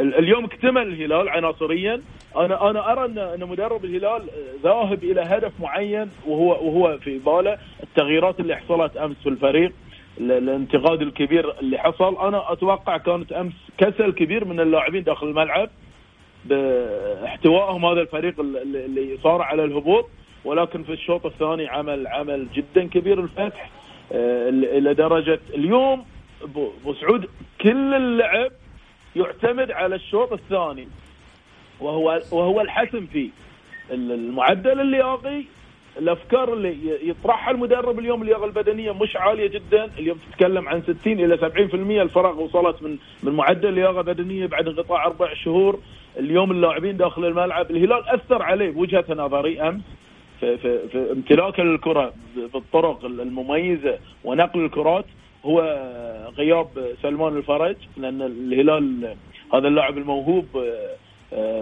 اليوم 0.00 0.44
اكتمل 0.44 0.82
الهلال 0.82 1.28
عناصريا. 1.28 2.02
أنا 2.36 2.70
أنا 2.70 2.92
أرى 2.92 3.04
أن 3.04 3.18
أن 3.18 3.40
مدرب 3.48 3.84
الهلال 3.84 4.22
ذاهب 4.62 5.04
إلى 5.04 5.20
هدف 5.20 5.52
معين 5.60 6.10
وهو 6.26 6.48
وهو 6.50 6.98
في 6.98 7.18
باله 7.18 7.58
التغييرات 7.82 8.40
اللي 8.40 8.56
حصلت 8.56 8.96
أمس 8.96 9.16
في 9.22 9.28
الفريق 9.28 9.72
ال- 10.20 10.32
الانتقاد 10.32 11.02
الكبير 11.02 11.58
اللي 11.60 11.78
حصل. 11.78 12.16
أنا 12.18 12.52
أتوقع 12.52 12.96
كانت 12.96 13.32
أمس 13.32 13.52
كسل 13.78 14.12
كبير 14.12 14.44
من 14.44 14.60
اللاعبين 14.60 15.02
داخل 15.04 15.26
الملعب 15.26 15.70
باحتوائهم 16.44 17.84
هذا 17.84 18.00
الفريق 18.00 18.40
ال- 18.40 18.56
ال- 18.56 18.76
اللي 18.76 19.18
صار 19.22 19.42
على 19.42 19.64
الهبوط. 19.64 20.08
ولكن 20.44 20.82
في 20.82 20.92
الشوط 20.92 21.26
الثاني 21.26 21.68
عمل 21.68 22.06
عمل 22.06 22.46
جدا 22.54 22.88
كبير 22.88 23.20
الفتح 23.20 23.70
آه، 24.12 24.48
إلى 24.48 24.94
درجة 24.94 25.40
اليوم 25.54 26.04
ابو 26.42 26.94
سعود 27.00 27.26
كل 27.60 27.94
اللعب 27.94 28.50
يعتمد 29.16 29.70
على 29.70 29.94
الشوط 29.94 30.32
الثاني. 30.32 30.88
وهو 31.80 32.20
وهو 32.32 32.60
الحسم 32.60 33.06
ال- 33.90 34.12
المعدل 34.12 34.80
اللياقي 34.80 35.42
الأفكار 35.98 36.52
اللي 36.54 36.76
يطرحها 37.08 37.50
المدرب 37.50 37.98
اليوم 37.98 38.22
اللياقة 38.22 38.44
البدنية 38.44 38.92
مش 38.92 39.16
عالية 39.16 39.46
جدا. 39.48 39.84
اليوم 39.98 40.18
تتكلم 40.32 40.68
عن 40.68 40.82
60 40.82 40.96
إلى 41.20 41.38
70% 41.38 42.02
الفرق 42.02 42.38
وصلت 42.38 42.82
من 42.82 42.96
من 43.22 43.32
معدل 43.32 43.72
لياقة 43.72 44.02
بدنية 44.02 44.46
بعد 44.46 44.68
انقطاع 44.68 45.06
أربع 45.06 45.34
شهور. 45.34 45.78
اليوم 46.18 46.50
اللاعبين 46.50 46.96
داخل 46.96 47.24
الملعب. 47.24 47.70
الهلال 47.70 48.08
أثر 48.08 48.42
عليه 48.42 48.70
بوجهة 48.70 49.04
نظري 49.10 49.60
أمس 49.60 49.80
في, 50.40 50.56
في, 50.58 50.88
في 50.88 51.12
امتلاك 51.12 51.60
الكرة 51.60 52.12
بالطرق 52.54 53.04
المميزة 53.04 53.98
ونقل 54.24 54.64
الكرات. 54.64 55.04
هو 55.44 55.60
غياب 56.38 56.68
سلمان 57.02 57.36
الفرج 57.36 57.76
لأن 57.96 58.22
الهلال 58.22 59.16
هذا 59.54 59.68
اللاعب 59.68 59.98
الموهوب 59.98 60.46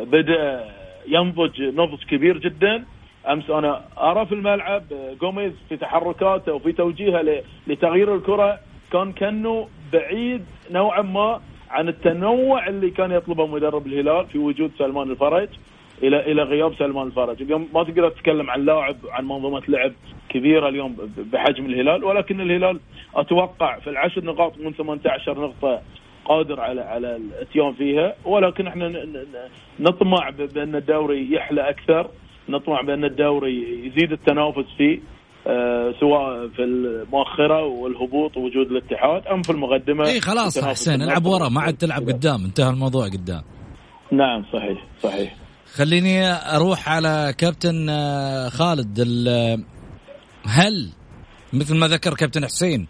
بدأ 0.04 0.64
ينضج 1.08 1.62
نضج 1.62 2.04
كبير 2.04 2.38
جدا. 2.38 2.84
أمس 3.28 3.50
أنا 3.50 3.84
أرى 3.98 4.26
في 4.26 4.34
الملعب 4.34 4.82
آه، 4.92 5.14
جوميز 5.20 5.52
في 5.68 5.76
تحركاته 5.76 6.52
وفي 6.52 6.72
توجيهه 6.72 7.42
لتغيير 7.66 8.14
الكرة. 8.14 8.58
كان 8.92 9.12
كأنه 9.12 9.68
بعيد 9.92 10.44
نوعا 10.70 11.02
ما 11.02 11.40
عن 11.70 11.88
التنوع 11.88 12.66
اللي 12.66 12.90
كان 12.90 13.12
يطلبه 13.12 13.46
مدرب 13.46 13.86
الهلال 13.86 14.26
في 14.26 14.38
وجود 14.38 14.70
سلمان 14.78 15.10
الفرج 15.10 15.48
إلى 16.02 16.32
إلى 16.32 16.42
غياب 16.42 16.74
سلمان 16.74 17.06
الفرج، 17.06 17.42
اليوم 17.42 17.68
ما 17.74 17.84
تقدر 17.84 18.08
تتكلم 18.08 18.50
عن 18.50 18.64
لاعب 18.64 18.96
عن 19.10 19.24
منظومة 19.24 19.62
لعب 19.68 19.92
كبيرة 20.28 20.68
اليوم 20.68 20.96
بحجم 21.32 21.66
الهلال 21.66 22.04
ولكن 22.04 22.40
الهلال 22.40 22.80
أتوقع 23.14 23.78
في 23.78 23.90
العشر 23.90 24.24
نقاط 24.24 24.58
من 24.58 24.72
18 24.72 25.40
نقطة 25.40 25.82
قادر 26.28 26.60
على 26.60 26.80
على 26.80 27.16
الاتيان 27.16 27.72
فيها 27.78 28.14
ولكن 28.24 28.66
إحنا 28.66 28.92
نطمع 29.80 30.30
بأن 30.54 30.76
الدوري 30.76 31.32
يحلى 31.34 31.70
أكثر 31.70 32.10
نطمع 32.48 32.80
بأن 32.80 33.04
الدوري 33.04 33.86
يزيد 33.86 34.12
التنافس 34.12 34.64
فيه 34.78 35.00
آه، 35.48 35.94
سواء 36.00 36.48
في 36.48 36.62
المؤخرة 36.62 37.64
والهبوط 37.64 38.36
ووجود 38.36 38.66
الاتحاد 38.70 39.26
أم 39.26 39.42
في 39.42 39.50
المقدمة. 39.50 40.06
اي 40.08 40.20
خلاص 40.20 40.64
حسين 40.64 41.02
العب. 41.02 41.26
ورا 41.26 41.48
ما 41.48 41.60
عاد 41.60 41.76
تلعب 41.76 42.02
قدام 42.08 42.44
انتهى 42.44 42.70
الموضوع 42.70 43.08
قدام. 43.08 43.42
نعم 44.12 44.44
صحيح 44.52 44.84
صحيح. 45.02 45.34
خليني 45.74 46.26
أروح 46.32 46.88
على 46.88 47.34
كابتن 47.38 47.88
آه، 47.88 48.48
خالد 48.48 48.98
ال- 49.00 49.64
هل 50.46 50.90
مثل 51.52 51.76
ما 51.76 51.88
ذكر 51.88 52.14
كابتن 52.14 52.44
حسين 52.44 52.86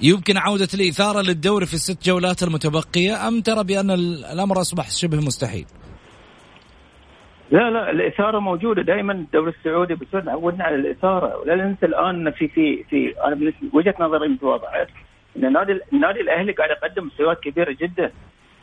يمكن 0.00 0.36
عودة 0.36 0.68
الإثارة 0.74 1.22
للدوري 1.22 1.66
في 1.66 1.74
الست 1.74 2.04
جولات 2.06 2.42
المتبقية 2.42 3.28
أم 3.28 3.40
ترى 3.40 3.64
بأن 3.64 3.90
ال- 3.90 4.24
الأمر 4.24 4.60
أصبح 4.60 4.90
شبه 4.90 5.16
مستحيل؟ 5.16 5.66
لا 7.50 7.70
لا 7.70 7.90
الإثارة 7.90 8.38
موجودة. 8.38 8.82
دائما 8.82 9.12
الدوري 9.12 9.50
السعودي 9.58 9.94
بس 9.94 10.06
عودنا 10.14 10.64
على 10.64 10.74
الإثارة. 10.76 11.36
ولا 11.36 11.54
ننسى 11.54 11.86
الآن 11.86 12.30
في 12.30 12.48
في 12.48 12.84
في 12.90 13.14
بالنسبة 13.30 13.58
وجهة 13.72 13.94
نظري 14.00 14.28
متواضعه 14.28 14.86
إن 15.36 15.44
النادي 15.44 15.80
النادي 15.92 16.20
الأهلي 16.20 16.52
قاعد 16.52 16.70
يقدم 16.70 17.06
مستويات 17.06 17.40
كبيرة 17.40 17.76
جدا. 17.80 18.12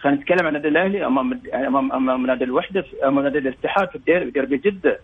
خلينا 0.02 0.18
نتكلم 0.22 0.40
عن 0.48 0.56
النادي 0.56 0.68
الأهلي. 0.68 1.06
امام 1.06 1.42
امام 1.54 1.92
أمام 1.92 2.26
نادي 2.26 2.44
الوحدة 2.44 2.84
أمام 3.04 3.24
نادي 3.24 3.38
الاتحاد 3.38 3.90
في 3.90 3.96
الديربي 3.96 4.32
ديربي 4.32 4.58
جده 4.58 5.00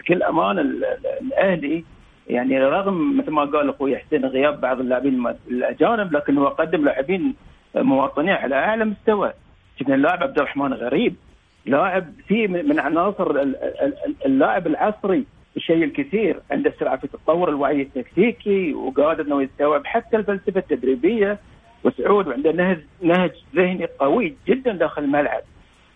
بكل 0.00 0.22
امانه 0.22 0.60
ال- 0.60 0.84
ال- 0.84 1.06
الأهلي 1.26 1.84
يعني 2.28 2.58
رغم 2.58 3.18
مثل 3.18 3.30
ما 3.30 3.44
قال 3.44 3.68
أخوي 3.68 3.96
حسين 3.98 4.24
غياب 4.24 4.60
بعض 4.60 4.80
اللاعبين 4.80 5.26
الأجانب 5.50 6.12
لكن 6.12 6.38
هو 6.38 6.46
قدم 6.48 6.84
لاعبين 6.84 7.34
مواطنين 7.74 8.30
على 8.34 8.54
أعلى 8.54 8.84
مستوى. 8.84 9.32
شفنا 9.80 9.94
اللاعب 9.94 10.22
عبد 10.22 10.38
الرحمن 10.38 10.72
غريب 10.74 11.14
لاعب 11.66 12.12
فيه 12.28 12.46
من 12.48 12.80
عناصر 12.80 13.30
ال- 13.30 13.38
ال- 13.38 13.94
ال- 14.06 14.14
اللاعب 14.26 14.66
العصري 14.66 15.24
الشيء 15.56 15.84
الكثير 15.84 16.40
عنده 16.50 16.72
سرعة 16.80 16.96
في 16.96 17.04
التطور 17.04 17.48
الوعي 17.48 17.82
التكتيكي 17.82 18.74
وقادر 18.74 19.24
إنه 19.24 19.42
يستوعب 19.42 19.86
حتى 19.86 20.16
الفلسفة 20.16 20.58
التدريبية 20.60 21.38
وسعود 21.84 22.28
وعنده 22.28 22.52
نهج 22.52 22.78
نهج 23.02 23.30
ذهني 23.56 23.86
قوي 23.98 24.34
جدا 24.48 24.72
داخل 24.72 25.04
الملعب. 25.04 25.42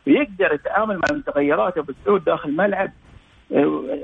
ويقدر 0.06 0.54
يتعامل 0.54 0.96
مع 0.96 1.02
المتغيرات 1.10 1.78
أبو 1.78 1.92
سعود 2.04 2.24
داخل 2.24 2.48
الملعب 2.48 2.90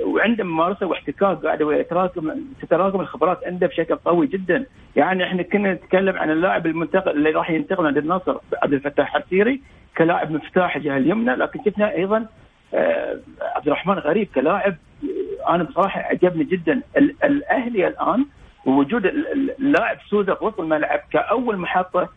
وعنده 0.04 0.44
ممارسة 0.44 0.86
واحتكاك 0.86 1.38
قاعد 1.44 1.62
ويتراكم 1.62 2.30
تتراكم 2.62 3.00
الخبرات 3.00 3.44
عنده 3.46 3.66
بشكل 3.66 3.96
قوي 3.96 4.26
جدا. 4.26 4.66
يعني 4.96 5.24
إحنا 5.24 5.42
كنا 5.42 5.72
نتكلم 5.74 6.16
عن 6.16 6.30
اللاعب 6.30 6.66
المنتقل 6.66 7.10
اللي 7.10 7.30
راح 7.30 7.50
ينتقل 7.50 7.86
عند 7.86 7.96
النصر 7.98 8.36
عبد 8.62 8.72
الفتاح 8.72 9.08
حسيري 9.18 9.60
كلاعب 9.98 10.30
مفتاح 10.30 10.76
الجهة 10.76 10.96
اليمنى. 10.96 11.34
لكن 11.34 11.60
شفنا 11.64 11.94
أيضا 11.94 12.26
آه، 12.74 13.18
عبد 13.56 13.66
الرحمن 13.66 13.94
غريب 13.94 14.28
كلاعب 14.34 14.74
آه، 15.44 15.54
أنا 15.54 15.64
بصراحة 15.64 16.00
عجبني 16.00 16.44
جدا. 16.44 16.80
ال- 16.96 17.14
الأهلي 17.24 17.86
الآن 17.88 18.26
ال- 19.32 19.50
اللاعب 19.60 19.96
سوزا 20.10 20.34
في 20.34 20.44
وسط 20.44 20.60
الملعب 20.60 21.00
كأول 21.12 21.56
محطة 21.56 22.08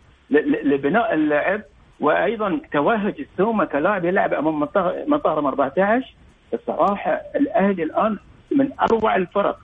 لبناء 0.64 1.14
اللعب 1.14 1.62
وأيضا 2.00 2.60
توهج 2.72 3.14
السومة 3.20 3.66
كلاعب 3.66 4.06
يلعب 4.06 4.34
أمام 4.34 4.60
منطقه 4.60 5.06
رقم 5.32 5.46
14 5.46 6.14
الصراحة 6.54 7.22
الأهلي 7.36 7.84
الآن 7.84 8.18
من 8.56 8.70
أروع 8.82 9.16
الفرق. 9.16 9.60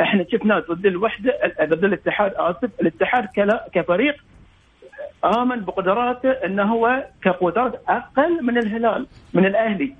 إحنا 0.00 0.24
شفنا 0.32 0.58
ضد 0.58 0.86
الوحدة 0.86 1.32
ضد 1.62 1.84
الاتحاد 1.84 2.32
آسف 2.36 2.70
الاتحاد 2.80 3.28
كفريق 3.72 4.16
آمن 5.24 5.60
بقدراته 5.60 6.30
إنه 6.30 6.62
هو 6.74 7.04
كقدرات 7.22 7.80
أقل 7.88 8.44
من 8.44 8.58
الهلال 8.58 9.06
من 9.34 9.46
الأهلي. 9.46 9.94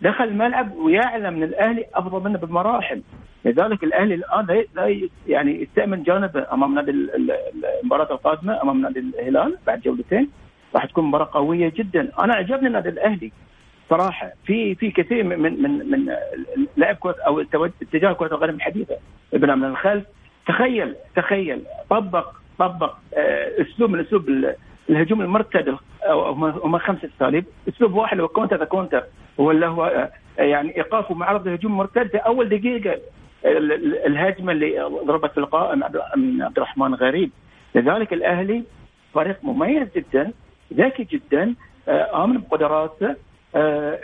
دخل 0.00 0.24
الملعب 0.24 0.74
ويعلم 0.76 1.34
من 1.34 1.42
الأهلي 1.42 1.84
أفضل 1.94 2.30
منه 2.30 2.38
بمراحل. 2.38 3.02
لذلك 3.44 3.84
الأهلي 3.84 4.14
الآن 4.14 4.64
لا- 4.74 5.08
يعني 5.26 5.62
يستأمن 5.62 6.02
جانبه 6.02 6.46
أمام 6.52 6.74
نادي 6.74 6.90
ال- 6.90 7.14
ال- 7.14 7.64
المباراة 7.82 8.12
القادمة 8.14 8.62
أمام 8.62 8.82
نادي 8.82 8.98
الهلال 9.00 9.56
بعد 9.66 9.80
جولتين. 9.80 10.30
راح 10.74 10.84
تكون 10.84 11.04
مباراة 11.04 11.28
قوية 11.32 11.72
جدا. 11.76 12.12
أنا 12.20 12.34
عجبني 12.34 12.66
النادي 12.66 12.88
الأهلي. 12.88 13.32
صراحة 13.90 14.32
في 14.46 14.74
في 14.74 14.90
كثير 14.90 15.24
من 15.24 15.38
من 15.62 15.90
من, 15.90 16.16
لعب 16.76 16.96
كرة 16.96 17.16
أو 17.26 17.40
اتجاه 17.40 18.12
كرة 18.12 18.34
القدم 18.34 18.54
الحديثة. 18.54 18.96
ابن 19.34 19.58
من 19.58 19.64
الخلف 19.64 20.04
تخيل 20.46 20.94
تخيل 21.16 21.62
طبق 21.90 22.26
طبق 22.58 22.94
آه، 23.16 23.50
أسلوب 23.62 23.90
من 23.90 24.00
أسلوب 24.00 24.28
ال- 24.28 24.54
الهجوم 24.90 25.20
المرتد 25.20 25.68
ال- 25.68 25.78
أو 26.02 26.22
هم 26.22 26.44
هم 26.44 26.78
خمس 26.78 26.98
أساليب. 27.04 27.44
أسلوب 27.68 27.94
واحد 27.94 28.20
هو 28.20 28.28
كونتر 28.28 28.64
كونتر 28.64 29.02
اللي 29.40 29.66
هو 29.66 29.84
آه، 29.84 30.42
يعني 30.42 30.76
ايقاف 30.76 31.10
ومعرض 31.10 31.46
الهجوم 31.46 31.76
مرتد 31.76 32.06
في 32.08 32.16
أول 32.16 32.48
دقيقة 32.48 32.98
ال- 33.44 33.72
ال- 33.72 34.06
الهجمة 34.06 34.52
اللي 34.52 34.80
ضربت 35.06 35.30
في 35.32 35.38
القائم 35.38 35.82
من 36.16 36.42
عبد 36.42 36.56
الرحمن 36.58 36.94
غريب. 36.94 37.30
لذلك 37.74 38.12
الأهلي 38.12 38.62
فريق 39.14 39.36
مميز 39.42 39.88
جدا 39.96 40.32
ذكي 40.74 41.04
جدا 41.04 41.54
آه، 41.88 42.24
آمن 42.24 42.38
بقدراته 42.40 43.16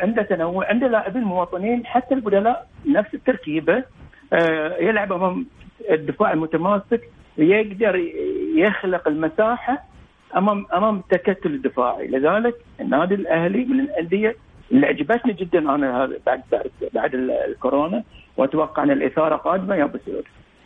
عنده 0.00 0.22
تنوع 0.22 0.68
عنده 0.68 0.86
لاعبين 0.88 1.22
مواطنين 1.22 1.86
حتى 1.86 2.14
البدلاء 2.14 2.66
نفس 2.86 3.14
التركيبه 3.14 3.84
آه، 4.32 4.76
يلعب 4.80 5.12
أمام 5.12 5.46
الدفاع 5.90 6.32
المتماسك 6.32 7.00
يقدر 7.38 7.96
يخلق 8.56 9.08
المساحة 9.08 9.82
أمام 10.36 10.66
أمام 10.74 10.96
التكتل 10.98 11.50
الدفاعي. 11.54 12.06
لذلك 12.06 12.54
النادي 12.80 13.14
الأهلي 13.14 13.64
من 13.64 13.80
الأندية 13.80 14.36
اللي 14.72 14.86
عجبتني 14.86 15.32
جدا 15.32 15.58
أنا 15.58 16.10
بعد 16.26 16.42
بعد, 16.52 16.70
بعد 16.94 17.14
ال- 17.14 17.30
الكورونا 17.30 18.02
وأتوقع 18.36 18.82
أن 18.82 18.90
الإثارة 18.90 19.36
قادمة 19.36 19.74
يا 19.74 19.84
أبو 19.84 19.98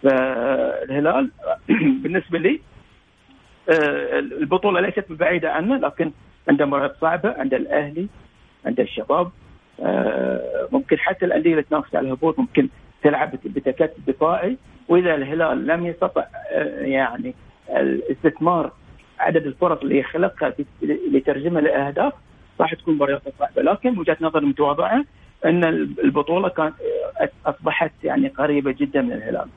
فالهلال 0.02 1.30
بالنسبة 2.02 2.38
لي 2.38 2.60
آه، 3.70 4.18
البطولة 4.18 4.80
ليست 4.80 5.12
بعيده 5.12 5.52
عنه 5.52 5.76
لكن 5.76 6.10
عنده 6.48 6.66
مباريات 6.66 6.96
صعبة 7.00 7.34
عند 7.38 7.54
الأهلي 7.54 8.08
عند 8.66 8.80
الشباب 8.80 9.30
آه، 9.80 10.68
ممكن 10.72 10.98
حتى 10.98 11.24
الأندية 11.24 11.50
اللي 11.50 11.62
تنافس 11.62 11.94
على 11.94 12.06
الهبوط 12.06 12.38
ممكن 12.38 12.68
تلعب 13.02 13.30
بتكتل 13.44 14.02
دفاعي 14.06 14.58
وإذا 14.88 15.14
الهلال 15.14 15.66
لم 15.66 15.86
يستطع 15.86 16.24
آه، 16.52 16.80
يعني 16.80 17.34
الاستثمار 17.70 18.72
عدد 19.18 19.46
الفرص 19.46 19.78
اللي 19.82 19.98
يخلقها 19.98 20.54
لترجمها 21.12 21.60
لاهداف 21.60 22.12
راح 22.60 22.74
تكون 22.74 22.94
مباريات 22.94 23.22
صعبة. 23.38 23.62
لكن 23.62 23.98
وجهة 23.98 24.16
نظر 24.20 24.38
المتواضعه 24.38 25.04
إن 25.44 25.64
البطولة 26.04 26.48
كان 26.48 26.72
أصبحت 27.46 27.92
يعني 28.04 28.28
قريبة 28.28 28.72
جدا 28.72 29.02
من 29.02 29.12
الهلال. 29.12 29.48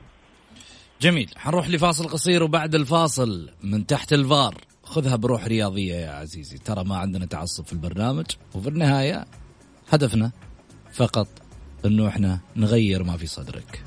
جميل. 1.00 1.30
حنروح 1.36 1.70
لفاصل 1.70 2.08
قصير 2.08 2.42
وبعد 2.42 2.74
الفاصل 2.74 3.50
من 3.64 3.86
تحت 3.86 4.12
الفار. 4.12 4.54
خذها 4.88 5.16
بروح 5.16 5.44
رياضية 5.44 5.94
يا 5.94 6.10
عزيزي. 6.10 6.58
ترى 6.58 6.84
ما 6.84 6.96
عندنا 6.96 7.26
تعصب 7.26 7.66
في 7.66 7.72
البرنامج 7.72 8.26
وفي 8.54 8.68
النهاية 8.68 9.26
هدفنا 9.90 10.30
فقط 10.92 11.28
إنه 11.84 12.08
إحنا 12.08 12.40
نغير 12.56 13.02
ما 13.04 13.16
في 13.16 13.26
صدرك. 13.26 13.82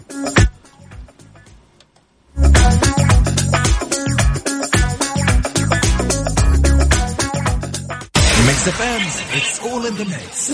ميكس 8.47 8.67
اف 8.67 8.81
ام 8.81 9.01
it's 9.37 9.59
all 9.59 9.87
in 9.87 9.93
the 9.95 10.03
mix 10.03 10.51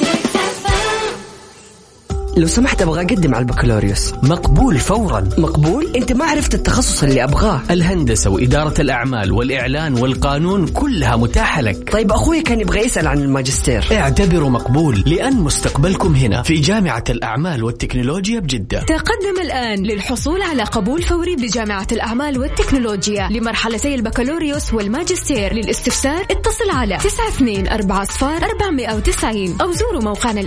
لو 2.37 2.47
سمحت 2.47 2.81
أبغى 2.81 3.01
أقدم 3.01 3.35
على 3.35 3.41
البكالوريوس. 3.41 4.13
مقبول 4.23 4.77
فورا. 4.77 5.29
مقبول؟ 5.37 5.95
أنت 5.95 6.11
ما 6.11 6.25
عرفت 6.25 6.53
التخصص 6.53 7.03
اللي 7.03 7.23
أبغاه. 7.23 7.61
الهندسة 7.69 8.29
وإدارة 8.29 8.81
الأعمال 8.81 9.31
والإعلان 9.31 9.93
والقانون 9.93 10.67
كلها 10.67 11.15
متاحة 11.15 11.61
لك. 11.61 11.91
طيب 11.91 12.11
أخوي 12.11 12.41
كان 12.41 12.61
يبغى 12.61 12.79
يسأل 12.79 13.07
عن 13.07 13.21
الماجستير. 13.21 13.85
اعتبره 13.91 14.49
مقبول 14.49 15.03
لأن 15.05 15.33
مستقبلكم 15.33 16.15
هنا 16.15 16.41
في 16.41 16.53
جامعة 16.53 17.03
الأعمال 17.09 17.63
والتكنولوجيا 17.63 18.39
بجدة. 18.39 18.79
تقدم 18.79 19.41
الآن 19.41 19.83
للحصول 19.83 20.41
على 20.41 20.63
قبول 20.63 21.01
فوري 21.01 21.35
بجامعة 21.35 21.87
الأعمال 21.91 22.39
والتكنولوجيا 22.39 23.29
لمرحلتي 23.31 23.95
البكالوريوس 23.95 24.73
والماجستير. 24.73 25.53
للاستفسار 25.53 26.21
اتصل 26.31 26.69
على 26.71 26.95
92 26.95 28.05
صفار 28.05 28.43
490 28.43 29.57
أو 29.61 29.71
زوروا 29.71 30.01
موقعنا 30.01 30.39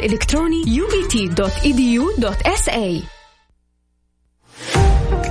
الإلكتروني 1.81 1.99
ubt.edu.sa 1.99 3.03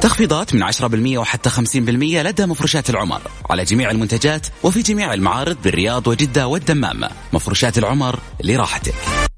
تخفيضات 0.01 0.55
من 0.55 0.71
10% 0.71 1.17
وحتى 1.17 1.49
50% 1.49 1.79
لدى 1.79 2.45
مفروشات 2.45 2.89
العمر 2.89 3.21
على 3.49 3.63
جميع 3.63 3.91
المنتجات 3.91 4.47
وفي 4.63 4.81
جميع 4.81 5.13
المعارض 5.13 5.57
بالرياض 5.63 6.07
وجدة 6.07 6.47
والدمام. 6.47 7.09
مفروشات 7.33 7.77
العمر 7.77 8.19
لراحتك. 8.43 9.28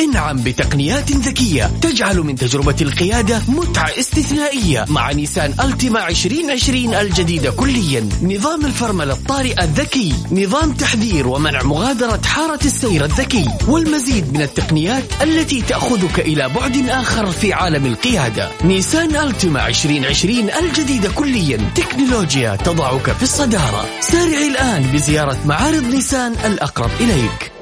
انعم 0.00 0.36
بتقنيات 0.36 1.12
ذكية 1.12 1.70
تجعل 1.82 2.18
من 2.18 2.36
تجربة 2.36 2.76
القيادة 2.80 3.42
متعة 3.48 3.90
استثنائية 3.98 4.84
مع 4.88 5.12
نيسان 5.12 5.54
ألتيما 5.60 6.08
2020 6.08 6.94
الجديدة 6.94 7.50
كليا. 7.50 8.08
نظام 8.22 8.66
الفرملة 8.66 9.12
الطارئة 9.12 9.64
الذكي 9.64 10.14
نظام 10.32 10.72
تحذير 10.72 11.28
ومنع 11.28 11.62
مغادرة 11.62 12.20
حارة 12.24 12.60
السير 12.64 13.04
الذكي 13.04 13.48
والمزيد 13.68 14.34
من 14.34 14.42
التقنيات 14.42 15.04
التي 15.22 15.62
تأخذك 15.62 16.20
إلى 16.20 16.48
بعد 16.48 16.88
آخر 16.88 17.30
في 17.30 17.52
عالم 17.52 17.86
القيادة. 17.86 18.48
نيسان 18.64 19.16
ألتيما 19.16 19.68
2020 19.68 20.50
الجديدة 20.50 21.08
كليا. 21.08 21.70
تكنولوجيا 21.74 22.56
تضعك 22.56 23.12
في 23.12 23.22
الصدارة. 23.22 23.86
سارع 24.00 24.38
الآن 24.38 24.82
بزيارة 24.92 25.38
معارض 25.46 25.84
نيسان 25.84 26.32
الأقرب 26.44 26.90
إليك. 27.00 27.52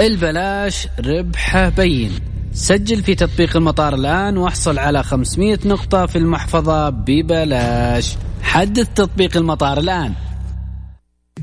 البلاش 0.00 0.88
ربحه 1.04 1.68
بين. 1.68 2.12
سجل 2.52 3.02
في 3.02 3.14
تطبيق 3.14 3.56
المطار 3.56 3.94
الآن 3.94 4.36
واحصل 4.36 4.78
على 4.78 5.02
500 5.02 5.58
نقطة 5.64 6.06
في 6.06 6.18
المحفظة 6.18 6.88
ببلاش. 6.88 8.16
حدث 8.42 8.88
تطبيق 8.94 9.36
المطار 9.36 9.78
الآن. 9.78 10.12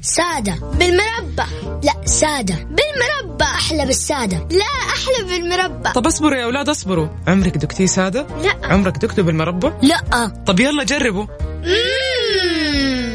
سادة 0.01 0.55
بالمربى 0.79 1.51
لا 1.83 1.93
سادة 2.05 2.55
بالمربى 2.55 3.43
أحلى 3.43 3.85
بالسادة. 3.85 4.37
لا 4.37 4.65
أحلى 4.93 5.27
بالمربى 5.29 5.89
طب 5.89 6.07
اصبروا 6.07 6.37
يا 6.37 6.43
أولاد 6.43 6.69
اصبروا. 6.69 7.07
عمرك 7.27 7.57
دقتي 7.57 7.87
سادة؟ 7.87 8.27
لا. 8.43 8.67
عمرك 8.73 8.97
دقتوا 8.97 9.23
بالمربى 9.23 9.71
لا. 9.81 10.27
طب 10.45 10.59
يلا 10.59 10.83
جربوا. 10.83 11.25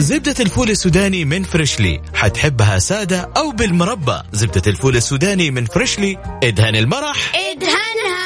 زبدة 0.00 0.34
الفول 0.40 0.70
السوداني 0.70 1.24
من 1.24 1.42
فريشلي. 1.42 2.00
حتحبها 2.14 2.78
سادة 2.78 3.30
أو 3.36 3.50
بالمربى. 3.50 4.18
زبدة 4.32 4.62
الفول 4.66 4.96
السوداني 4.96 5.50
من 5.50 5.64
فريشلي. 5.64 6.18
ادهن 6.42 6.76
المرح. 6.76 7.32
ادهنها 7.34 8.20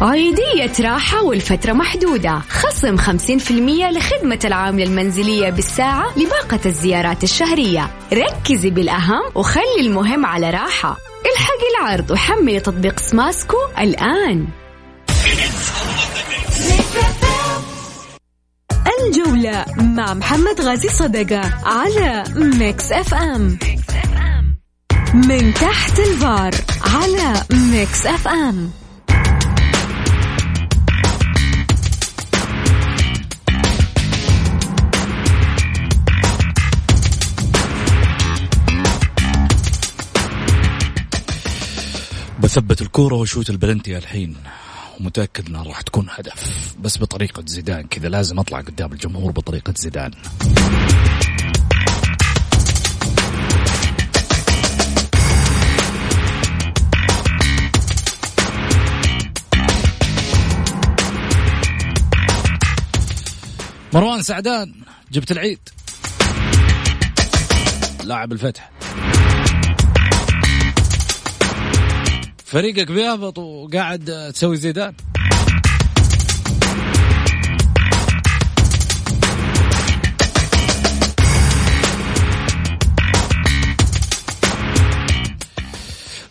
عيدية 0.00 0.72
راحة 0.80 1.22
والفترة 1.22 1.72
محدودة. 1.72 2.38
خصم 2.48 2.96
50% 2.96 3.90
لخدمة 3.90 4.40
العاملة 4.44 4.84
المنزلية 4.84 5.50
بالساعة 5.50 6.18
لباقة 6.18 6.60
الزيارات 6.66 7.24
الشهرية. 7.24 7.90
ركزي 8.12 8.70
بالأهم 8.70 9.22
وخلي 9.34 9.80
المهم 9.80 10.26
على 10.26 10.50
راحة. 10.50 10.96
الحقي 11.32 11.68
العرض 11.80 12.10
وحملي 12.10 12.60
تطبيق 12.60 13.00
سماسكو 13.00 13.56
الآن. 13.78 14.46
الجولة 19.08 19.64
مع 19.76 20.14
محمد 20.14 20.60
غازي 20.60 20.88
صدقة 20.88 21.40
على 21.64 22.24
ميكس 22.36 22.92
اف 22.92 23.14
ام 23.14 23.58
من 25.14 25.54
تحت 25.54 25.98
الفار 25.98 26.54
على 26.94 27.42
ميكس 27.50 28.06
اف 28.06 28.28
ام 28.28 28.70
بثبت 42.40 42.82
الكورة 42.82 43.14
وشوت 43.14 43.50
البلنتي 43.50 43.98
الحين. 43.98 44.36
ومتأكد 45.00 45.46
إنها 45.48 45.62
راح 45.62 45.80
تكون 45.80 46.06
هدف. 46.10 46.74
بس 46.80 46.98
بطريقة 46.98 47.42
زيدان 47.46 47.86
كذا 47.86 48.08
لازم 48.08 48.38
أطلع 48.38 48.60
قدام 48.60 48.92
الجمهور 48.92 49.32
بطريقة 49.32 49.74
زيدان. 49.76 50.10
مروان 63.92 64.22
سعدان 64.22 64.74
جبت 65.12 65.30
العيد. 65.30 65.58
لاعب 68.04 68.32
الفتح. 68.32 68.70
فريقك 72.54 72.92
بيهبط 72.92 73.38
وقاعد 73.38 74.32
تسوي 74.34 74.56
زيدان. 74.56 74.94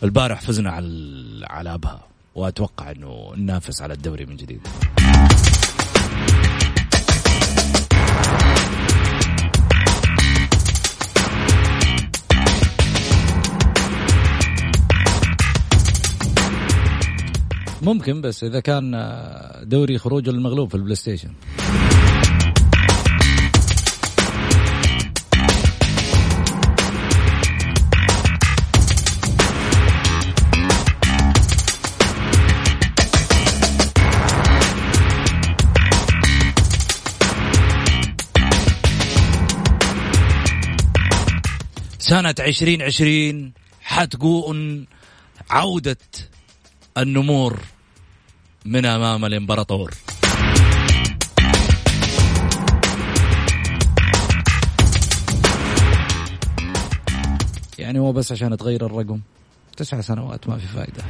البارح 0.02 0.40
فزنا 0.40 0.70
على 0.70 1.46
على 1.50 1.74
أبها 1.74 2.06
وأتوقع 2.34 2.90
إنه 2.90 3.32
ننافس 3.36 3.82
على 3.82 3.94
الدوري 3.94 4.26
من 4.26 4.36
جديد. 4.36 4.68
ممكن 17.84 18.20
بس 18.20 18.44
إذا 18.44 18.60
كان 18.60 18.90
دوري 19.62 19.98
خروج 19.98 20.28
المغلوب 20.28 20.68
في 20.68 20.74
البلاي 20.74 20.96
ستيشن. 20.96 21.28
سنة 41.98 42.34
عشرين 42.40 42.82
عشرين 42.82 43.52
حتكون 43.82 44.86
عودة 45.50 45.96
النمور. 46.98 47.73
من 48.64 48.86
أمام 48.86 49.24
الإمبراطور. 49.24 49.94
يعني 57.78 57.98
هو 57.98 58.12
بس 58.12 58.32
عشان 58.32 58.56
تغير 58.56 58.86
الرقم 58.86 59.20
تسع 59.76 60.00
سنوات 60.00 60.48
ما 60.48 60.58
في 60.58 60.66
فائده 60.66 61.04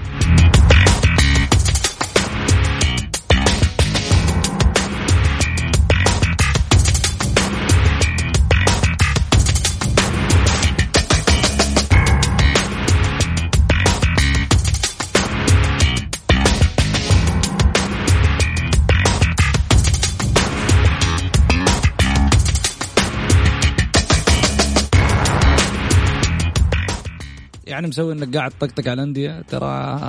يعني 27.75 27.87
مسوي 27.87 28.13
إنك 28.13 28.37
قاعد 28.37 28.51
تطقطق 28.51 28.89
على 28.89 29.03
الانديه 29.03 29.43
ترى 29.49 30.01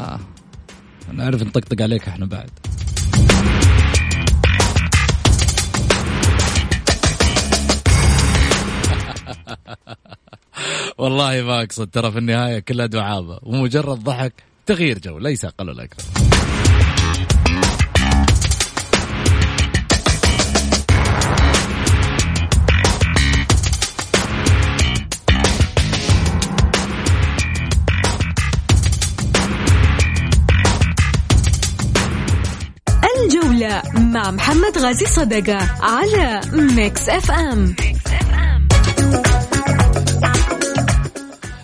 نعرف 1.13 1.43
نطقطق 1.43 1.81
عليك 1.81 2.07
إحنا 2.07 2.25
بعد. 2.25 2.49
والله 10.97 11.41
ما 11.41 11.63
اقصد 11.63 11.89
ترى 11.89 12.11
في 12.11 12.17
النهاية 12.17 12.59
كلها 12.59 12.85
دعابة 12.85 13.39
ومجرد 13.43 14.03
ضحك 14.03 14.33
تغيير 14.65 14.99
جو 14.99 15.17
ليس 15.17 15.45
أقل 15.45 15.69
ولا 15.69 15.83
أكثر. 15.83 16.24
مع 34.15 34.31
محمد 34.31 34.77
غازي 34.77 35.05
صدقة 35.05 35.57
على 35.81 36.41
ميكس 36.53 37.09
اف 37.09 37.31
ام 37.31 37.75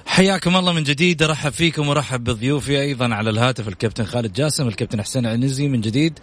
حياكم 0.05 0.57
الله 0.57 0.73
من 0.73 0.83
جديد 0.83 1.23
أرحب 1.23 1.51
فيكم 1.51 1.87
وأرحب 1.87 2.23
بضيوفي 2.23 2.81
أيضا 2.81 3.13
على 3.13 3.29
الهاتف 3.29 3.67
الكابتن 3.67 4.03
خالد 4.03 4.33
جاسم 4.33 4.67
الكابتن 4.67 5.01
حسين 5.01 5.25
عنزي 5.25 5.67
من 5.67 5.81
جديد. 5.81 6.19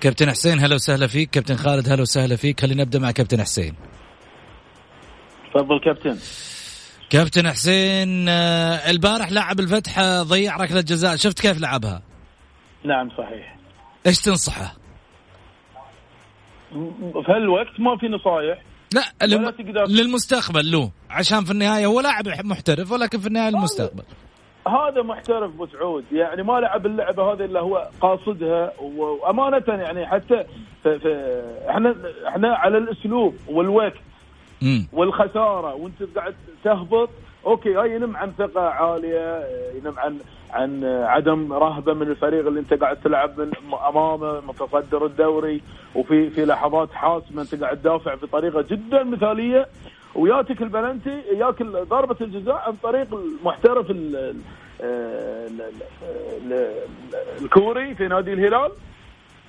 كابتن 0.00 0.30
حسين 0.30 0.60
هلا 0.60 0.74
وسهلا 0.74 1.06
فيك. 1.06 1.30
كابتن 1.30 1.56
خالد 1.56 1.88
هلا 1.88 2.02
وسهلا 2.02 2.36
فيك. 2.36 2.60
خلينا 2.60 2.82
نبدأ 2.82 2.98
مع 2.98 3.10
كابتن 3.10 3.42
حسين. 3.42 3.74
تفضل 5.54 5.80
كابتن. 5.84 6.18
كابتن 7.10 7.50
حسين 7.50 8.28
آه، 8.28 8.90
البارح 8.90 9.32
لاعب 9.32 9.60
الفتح 9.60 10.00
ضيع 10.22 10.56
ركلة 10.56 10.80
جزاء. 10.80 11.16
شفت 11.16 11.40
كيف 11.40 11.60
لعبها؟ 11.60 12.02
نعم 12.84 13.10
صحيح. 13.10 13.56
إيش 14.06 14.20
تنصحه؟ 14.20 14.83
في 17.24 17.32
هالوقت 17.32 17.80
ما 17.80 17.96
في 17.96 18.06
نصايح. 18.08 18.58
لا 18.94 19.26
للم... 19.26 19.50
تقدر- 19.50 19.86
للمستقبل 19.88 20.70
له 20.72 20.90
عشان 21.10 21.44
في 21.44 21.50
النهاية 21.50 21.86
هو 21.86 22.00
لاعب 22.00 22.24
محترف 22.44 22.92
ولكن 22.92 23.18
في 23.18 23.26
النهاية 23.26 23.48
المستقبل. 23.48 24.02
هذا 24.68 25.02
محترف 25.02 25.54
أبو 25.54 25.66
سعود. 25.66 26.04
يعني 26.12 26.42
ما 26.42 26.52
لعب 26.60 26.86
اللعبة 26.86 27.32
هذه 27.32 27.44
إلا 27.44 27.60
هو 27.60 27.88
قاصدها 28.00 28.72
وأمانة 28.80 29.64
يعني 29.68 30.06
حتى 30.06 30.44
في 30.82 30.98
في 30.98 31.42
إحنا 31.70 31.94
إحنا 32.28 32.54
على 32.54 32.78
الأسلوب 32.78 33.34
والوقت 33.48 33.94
والخسارة 34.92 35.74
وأنت 35.74 36.02
قاعد 36.16 36.34
تهبط 36.64 37.10
أوكي 37.46 37.74
هاي 37.76 37.94
ينم 37.94 38.16
عن 38.16 38.32
ثقة 38.38 38.60
عالية 38.68 39.44
ينم 39.74 39.98
عن 39.98 40.18
عن 40.52 40.84
عدم 40.84 41.52
رهبة 41.52 41.94
من 41.94 42.02
الفريق 42.08 42.46
اللي 42.46 42.60
انت 42.60 42.74
قاعد 42.74 42.96
تلعب 42.96 43.40
من 43.40 43.50
أمامه 43.88 44.40
متصدر 44.40 45.06
الدوري 45.06 45.60
وفي 45.94 46.30
في 46.30 46.44
لحظات 46.44 46.92
حاسمة 46.92 47.42
انت 47.42 47.54
قاعد 47.54 47.76
تدافع 47.76 48.14
بطريقة 48.14 48.64
جدا 48.70 49.02
مثالية. 49.02 49.66
وياتك 50.14 50.62
البلنتي 50.62 51.20
ياك 51.38 51.62
ضربة 51.62 52.16
الجزاء 52.20 52.54
عن 52.66 52.72
طريق 52.82 53.14
المحترف 53.14 53.90
ال- 53.90 54.16
ال- 54.16 54.40
ال- 54.80 55.60
ال- 55.62 56.52
ال- 56.52 57.44
الكوري 57.44 57.94
في 57.94 58.08
نادي 58.08 58.32
الهلال. 58.32 58.70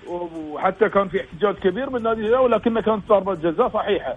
وحتى 0.08 0.90
كان 0.90 1.08
في 1.08 1.22
احتجاج 1.22 1.56
كبير 1.56 1.90
من 1.90 2.04
نادي 2.04 2.22
الهلال 2.22 2.40
ولكنها 2.40 2.82
كانت 2.82 3.08
ضربة 3.10 3.34
جزاء 3.34 3.70
صحيحة. 3.70 4.16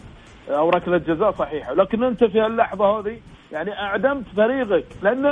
أو 0.48 0.70
ركله 0.70 0.98
جزاء 0.98 1.30
صحيحة. 1.32 1.74
لكن 1.74 2.02
أنت 2.02 2.24
في 2.24 2.46
اللحظه 2.46 2.98
هذه 3.00 3.18
يعني 3.52 3.78
أعدمت 3.78 4.24
فريقك. 4.36 4.84
لأن 5.02 5.26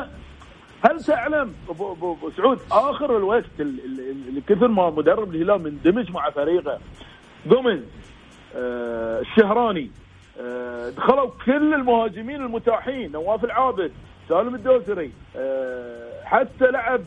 هل 0.84 1.04
تعلم 1.04 1.54
ابو 1.68 2.16
سعود 2.36 2.58
آخر 2.72 3.16
الوقت 3.16 3.44
ال- 3.60 3.84
ال- 3.84 4.28
اللي 4.28 4.40
كثر 4.40 4.68
ما 4.68 4.90
مدرب 4.90 5.34
الهلال 5.34 5.62
مندمج 5.62 6.10
مع 6.12 6.30
فريقه. 6.30 6.78
جوميز 7.46 7.80
آه، 8.56 9.20
الشهراني 9.20 9.90
آه، 10.40 10.90
دخلوا 10.90 11.30
كل 11.46 11.74
المهاجمين 11.74 12.42
المتاحين. 12.42 13.12
نواف 13.12 13.44
العابد 13.44 13.92
سالم 14.28 14.54
الدوسري 14.54 15.12
آه، 15.36 16.24
حتى 16.24 16.70
لعب 16.70 17.00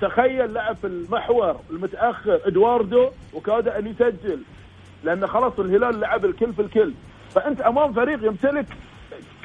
تخيل 0.00 0.52
لعب 0.54 0.76
في 0.76 0.86
المحور 0.86 1.56
المتأخر 1.70 2.40
إدواردو 2.44 3.08
وكاد 3.34 3.68
أن 3.68 3.86
يسجل. 3.86 4.38
لأن 5.04 5.26
خلاص 5.26 5.58
الهلال 5.58 6.00
لعب 6.00 6.24
الكل 6.24 6.52
في 6.52 6.62
الكل. 6.62 6.92
فأنت 7.30 7.60
أمام 7.60 7.92
فريق 7.92 8.24
يمتلك 8.24 8.66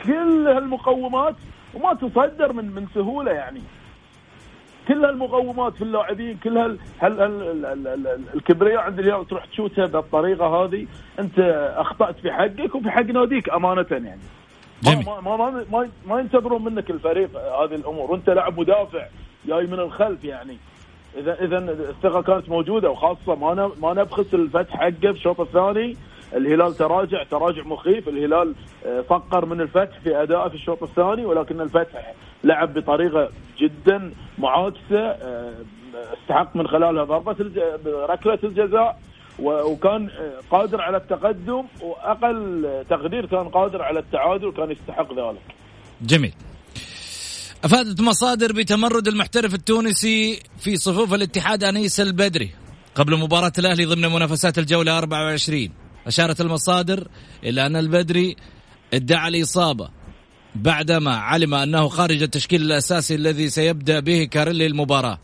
كل 0.06 0.48
هالمقومات 0.48 1.36
وما 1.74 1.94
تصدر 1.94 2.54
من 2.54 2.72
من 2.76 2.88
سهولة 2.96 3.32
يعني. 3.32 3.62
كل 4.88 5.06
هالمقومات 5.06 5.74
في 5.76 5.82
اللاعبين 5.82 6.38
كل 6.44 6.58
هال 6.58 6.78
هال 7.02 7.22
هال 7.22 7.42
ال- 7.42 7.66
ال- 7.66 7.88
ال- 8.08 8.24
الكبرياء 8.36 8.82
عند 8.82 9.00
الهلال 9.00 9.28
تروح 9.28 9.46
تشوتها 9.46 9.86
بالطريقة 9.86 10.46
هذه. 10.48 10.88
أنت 11.20 11.39
أخطأت 11.78 12.20
في 12.20 12.32
حقك 12.32 12.76
وفي 12.76 12.92
حق 12.92 13.02
ناديك 13.06 13.50
أمانة 13.50 13.86
يعني. 13.92 14.20
جميل. 14.84 15.06
ما 15.06 15.22
ما 15.22 15.38
ما 15.38 15.66
ما, 15.72 15.89
ما 16.08 16.20
ينتظرون 16.20 16.63
منك 16.63 16.89
الفريق 16.89 17.30
هذه 17.38 17.76
الأمور. 17.76 18.12
وأنت 18.12 18.30
لاعب 18.30 18.60
مدافع 18.60 19.06
جاي 19.46 19.68
من 19.68 19.80
الخلف 19.80 20.24
يعني. 20.24 20.58
إذا 21.17 21.43
إذا 21.43 21.58
الثقة 21.58 22.21
كانت 22.21 22.49
موجودة 22.49 22.89
وخاصة 22.89 23.36
ما 23.36 23.71
ما 23.82 23.93
نبخس 23.93 24.34
الفتح 24.34 24.78
حقه 24.78 24.91
في 24.91 25.10
الشوط 25.10 25.39
الثاني. 25.39 25.97
الهلال 26.36 26.73
تراجع 26.73 27.23
تراجع 27.23 27.63
مخيف. 27.63 28.08
الهلال 28.08 28.56
آه، 28.86 29.02
فقر 29.02 29.45
من 29.45 29.62
الفتح 29.62 29.99
في 29.99 30.23
ادائه 30.23 30.49
في 30.49 30.56
الشوط 30.56 30.84
الثاني 30.84 31.26
ولكن 31.26 31.62
الفتح 31.62 32.13
لعب 32.43 32.73
بطريقة 32.73 33.30
جدا 33.58 34.12
معاكسة 34.38 34.99
آه، 34.99 35.54
استحق 36.13 36.56
من 36.56 36.67
خلالها 36.67 37.04
ضربة. 37.04 37.36
ركلة 37.88 38.39
الجزاء 38.43 38.99
وكان 39.39 40.10
آه، 40.10 40.32
قادر 40.52 40.82
على 40.82 40.97
التقدم 40.97 41.63
وأقل 41.82 42.67
تقدير 42.89 43.26
كان 43.26 43.49
قادر 43.49 43.82
على 43.82 43.99
التعادل 43.99 44.52
كان 44.52 44.71
يستحق 44.71 45.13
ذلك. 45.13 45.56
جميل. 46.02 46.34
أفادت 47.63 48.02
مصادر 48.02 48.52
بتمرد 48.52 49.08
المحترف 49.08 49.54
التونسي 49.54 50.39
في 50.60 50.78
صفوف 50.78 51.13
الاتحاد 51.13 51.63
أنيس 51.63 51.99
البدري 51.99 52.52
قبل 52.95 53.19
مباراة 53.19 53.52
الأهلي 53.60 53.86
ضمن 53.86 54.12
منافسات 54.12 54.58
الجولة 54.58 54.97
24 54.97 55.69
أشارت 56.08 56.41
المصادر 56.41 57.08
إلى 57.43 57.65
أن 57.65 57.76
البدري 57.76 58.36
ادعى 58.93 59.28
الإصابة 59.28 59.89
بعدما 60.56 61.15
علم 61.15 61.54
أنه 61.54 61.88
خارج 61.88 62.23
التشكيل 62.23 62.62
الأساسي 62.62 63.15
الذي 63.15 63.49
سيبدأ 63.49 63.99
به 63.99 64.23
كاريلي 64.23 64.65
المباراة. 64.65 65.19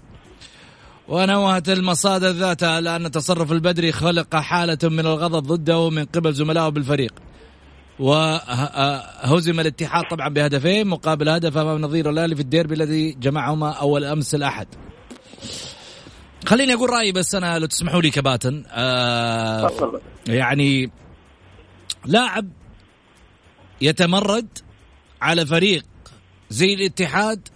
ونوهت 1.08 1.70
المصادر 1.70 2.30
ذاتها 2.30 2.70
على 2.70 2.96
أن 2.96 3.12
تصرف 3.12 3.52
البدري 3.52 3.92
خلق 3.92 4.36
حالة 4.36 4.78
من 4.84 5.00
الغضب 5.00 5.48
ضده 5.48 5.90
من 5.90 6.06
قبل 6.06 6.34
زملائه 6.34 6.70
بالفريق. 6.70 7.14
وهزم 8.00 9.60
الاتحاد 9.60 10.04
طبعا 10.12 10.30
بهدفين 10.30 10.88
مقابل 10.88 11.30
هدف 11.30 11.58
أمام 11.58 11.82
نظير 11.82 12.10
الأهلي 12.10 12.36
في 12.36 12.42
الديربي 12.42 12.76
الذي 12.76 13.12
جمعهما 13.12 13.72
أول 13.72 14.04
أمس 14.04 14.36
الأحد. 14.36 14.68
خليني 16.46 16.74
أقول 16.74 16.90
رأيي 16.90 17.12
بس 17.12 17.36
أنا 17.36 17.60
لو 17.60 17.66
تسمحوا 17.66 18.02
لي 18.02 18.10
كباتن 18.10 18.64
آه 18.72 19.72
يعني 20.28 20.92
لاعب 22.06 22.50
يتمرد 23.82 24.48
على 25.22 25.46
فريق 25.46 25.86
زي 26.50 26.74
الاتحاد 26.74 27.48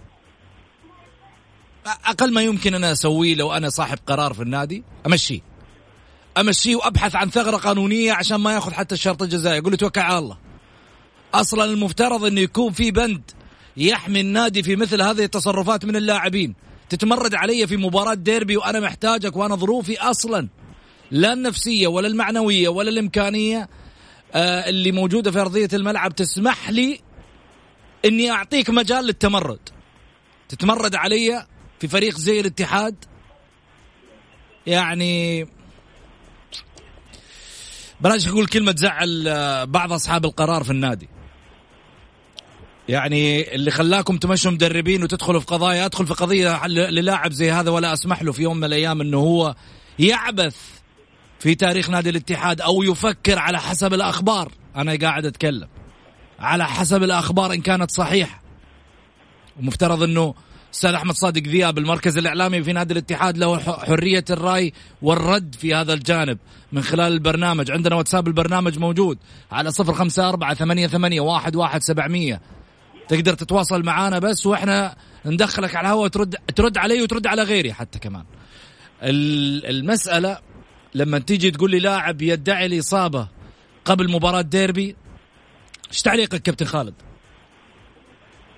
أقل 1.86 2.32
ما 2.32 2.42
يمكن 2.42 2.74
أنا 2.74 2.92
أسويه 2.92 3.34
لو 3.34 3.52
أنا 3.52 3.68
صاحب 3.68 3.98
قرار 4.06 4.34
في 4.34 4.42
النادي. 4.42 4.84
أمشيه. 5.06 5.40
امشيه 6.38 6.76
وابحث 6.76 7.16
عن 7.16 7.30
ثغرة 7.30 7.56
قانونية 7.56 8.12
عشان 8.12 8.36
ما 8.36 8.52
يأخذ 8.52 8.72
حتى 8.72 8.94
الشرط 8.94 9.22
الجزائي. 9.22 9.58
يقول 9.58 9.76
توكل 9.76 10.00
على 10.00 10.18
الله. 10.18 10.38
أصلا 11.34 11.64
المفترض 11.64 12.24
إنه 12.24 12.40
يكون 12.40 12.72
في 12.72 12.90
بند 12.90 13.30
يحمي 13.76 14.20
النادي 14.20 14.62
في 14.62 14.76
مثل 14.76 15.02
هذه 15.02 15.24
التصرفات 15.24 15.84
من 15.84 15.96
اللاعبين. 15.96 16.54
تتمرد 16.88 17.34
علي 17.34 17.66
في 17.66 17.76
مباراة 17.76 18.14
ديربي 18.14 18.56
وأنا 18.56 18.80
محتاجك 18.80 19.36
وأنا 19.36 19.56
ظروفي 19.56 20.00
أصلا. 20.00 20.48
لا 21.10 21.32
النفسية 21.32 21.86
ولا 21.86 22.08
المعنوية 22.08 22.68
ولا 22.68 22.90
الإمكانية 22.90 23.68
آه 24.34 24.68
اللي 24.68 24.92
موجودة 24.92 25.30
في 25.30 25.40
أرضية 25.40 25.68
الملعب 25.72 26.14
تسمح 26.14 26.70
لي 26.70 27.00
إني 28.04 28.30
أعطيك 28.30 28.70
مجال 28.70 29.04
للتمرد. 29.04 29.68
تتمرد 30.48 30.94
علي 30.94 31.46
في 31.80 31.88
فريق 31.88 32.16
زي 32.18 32.40
الاتحاد؟ 32.40 33.04
يعني 34.66 35.46
بلاش 38.00 38.28
أقول 38.28 38.46
كلمة 38.46 38.72
تزعل 38.72 39.28
آه، 39.28 39.64
بعض 39.64 39.92
أصحاب 39.92 40.24
القرار 40.24 40.64
في 40.64 40.70
النادي. 40.70 41.08
يعني 42.88 43.54
اللي 43.54 43.70
خلاكم 43.70 44.16
تمشوا 44.16 44.50
مدربين 44.50 45.02
وتدخلوا 45.02 45.40
في 45.40 45.46
قضايا 45.46 45.86
أدخل 45.86 46.06
في 46.06 46.14
قضية 46.14 46.66
للاعب 46.66 47.32
زي 47.32 47.50
هذا 47.50 47.70
ولا 47.70 47.92
أسمح 47.92 48.22
له 48.22 48.32
في 48.32 48.42
يوم 48.42 48.56
من 48.56 48.64
الأيام 48.64 49.00
إنه 49.00 49.18
هو 49.18 49.54
يعبث 49.98 50.56
في 51.38 51.54
تاريخ 51.54 51.90
نادي 51.90 52.10
الاتحاد 52.10 52.60
أو 52.60 52.82
يفكر 52.82 53.38
على 53.38 53.60
حسب 53.60 53.94
الأخبار. 53.94 54.52
أنا 54.76 54.96
قاعد 54.96 55.26
أتكلم 55.26 55.68
على 56.38 56.66
حسب 56.66 57.02
الأخبار 57.02 57.52
إن 57.52 57.60
كانت 57.60 57.90
صحيحة. 57.90 58.42
ومفترض 59.60 60.02
إنه 60.02 60.34
أستاذ 60.74 60.90
أحمد 60.94 61.14
صادق 61.14 61.42
ذياب 61.42 61.78
المركز 61.78 62.18
الإعلامي 62.18 62.62
في 62.62 62.72
نادي 62.72 62.92
الاتحاد 62.92 63.38
له 63.38 63.58
حرية 63.58 64.24
الرأي 64.30 64.72
والرد 65.02 65.54
في 65.54 65.74
هذا 65.74 65.92
الجانب 65.92 66.38
من 66.72 66.82
خلال 66.82 67.12
البرنامج. 67.12 67.70
عندنا 67.70 67.96
واتساب 67.96 68.28
البرنامج 68.28 68.78
موجود 68.78 69.18
على 69.52 69.70
صفر 69.70 69.92
خمسة 69.92 70.28
أربعة 70.28 70.54
ثمانية, 70.54 70.86
ثمانية 70.86 71.20
واحد, 71.20 71.56
واحد 71.56 71.82
سبعمية. 71.82 72.40
تقدر 73.08 73.34
تتواصل 73.34 73.82
معانا 73.82 74.18
بس 74.18 74.46
وإحنا 74.46 74.96
ندخلك 75.26 75.76
على 75.76 75.88
الهواء 75.88 76.08
ترد 76.08 76.36
ترد 76.56 76.78
علي 76.78 77.02
وترد 77.02 77.26
على 77.26 77.42
غيري 77.42 77.72
حتى 77.72 77.98
كمان. 77.98 78.24
ال- 79.02 79.66
المسألة 79.66 80.38
لما 80.94 81.18
تيجي 81.18 81.50
تقول 81.50 81.70
لي 81.70 81.78
لاعب 81.78 82.22
يدعي 82.22 82.66
الإصابة 82.66 83.28
قبل 83.84 84.10
مباراة 84.10 84.40
ديربي 84.40 84.96
إيش 85.92 86.02
تعليقك 86.02 86.42
كابتن 86.42 86.66
خالد؟ 86.66 86.94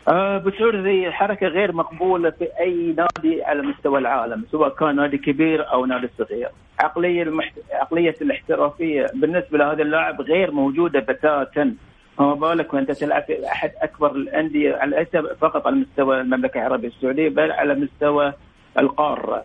آه 0.08 0.38
بسعود 0.38 0.74
هذه 0.74 1.10
حركة 1.10 1.46
غير 1.46 1.72
مقبولة 1.72 2.30
في 2.30 2.48
أي 2.60 2.94
نادي 2.96 3.44
على 3.44 3.62
مستوى 3.62 3.98
العالم 3.98 4.44
سواء 4.50 4.68
كان 4.68 4.96
نادي 4.96 5.18
كبير 5.18 5.72
أو 5.72 5.86
نادي 5.86 6.08
صغير 6.18 6.48
عقلية 6.80 7.22
المحت... 7.22 7.52
عقلية 7.72 8.14
الاحترافية 8.20 9.06
بالنسبة 9.14 9.58
لهذا 9.58 9.82
اللاعب 9.82 10.20
غير 10.20 10.50
موجودة 10.50 11.00
بتاتا 11.00 11.74
فما 12.18 12.34
بالك 12.34 12.74
وأنت 12.74 12.90
تلعب 12.90 13.22
في 13.22 13.46
أحد 13.46 13.72
أكبر 13.82 14.10
الأندية 14.10 14.84
ليس 14.84 15.16
فقط 15.40 15.66
على 15.66 15.76
مستوى 15.76 16.20
المملكة 16.20 16.58
العربية 16.58 16.88
السعودية 16.88 17.28
بل 17.28 17.52
على 17.52 17.74
مستوى 17.74 18.32
القارة. 18.78 19.44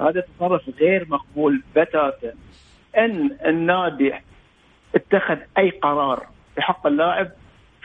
هذا 0.00 0.20
تصرف 0.20 0.62
غير 0.80 1.06
مقبول 1.08 1.62
بتاتا. 1.76 2.32
إن 2.98 3.36
النادي 3.46 4.14
اتخذ 4.94 5.38
أي 5.58 5.70
قرار 5.70 6.26
في 6.54 6.62
حق 6.62 6.86
اللاعب 6.86 7.28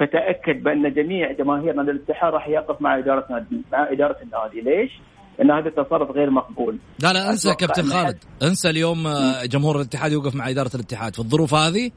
فتأكد 0.02 0.64
بأن 0.64 0.94
جميع 0.94 1.32
جماهير 1.32 1.74
نادي 1.74 1.92
الاتحاد 1.92 2.34
راح 2.34 2.48
يقف 2.48 2.82
مع 2.82 2.98
إدارة 2.98 3.26
نادي 3.30 3.62
مع 3.72 3.92
إدارة 3.92 4.18
النادي، 4.24 4.62
ليش؟ 4.62 4.92
لأن 5.40 5.52
هذا 5.52 5.70
تصرف 5.70 6.12
غير 6.12 6.30
مقبول. 6.30 6.78
لا 7.00 7.14
لا 7.14 7.30
انسى 7.30 7.56
كابتن 7.56 7.84
خالد. 7.84 8.18
انسى 8.44 8.70
اليوم 8.70 9.08
آه، 9.08 9.46
جمهور 9.46 9.76
الاتحاد 9.76 10.12
يوقف 10.12 10.36
مع 10.36 10.50
إدارة 10.50 10.72
الاتحاد. 10.76 11.14
في 11.14 11.20
الظروف 11.20 11.54
هذه 11.54 11.92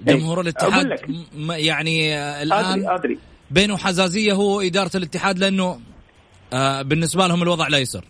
جمهور 0.00 0.32
أقول 0.32 0.40
الاتحاد 0.40 1.00
يعني 1.48 2.14
آه، 2.14 2.42
الآن 2.42 2.64
أدري 2.64 2.94
أدري. 2.94 3.18
بينه 3.50 3.76
حزازية 3.76 4.32
هو 4.32 4.60
إدارة 4.60 4.90
الاتحاد 4.94 5.38
لأنه 5.38 5.80
آه، 6.52 6.82
بالنسبة 6.82 7.26
لهم 7.26 7.42
الوضع 7.42 7.68
لا 7.68 7.78
يسر. 7.78 8.04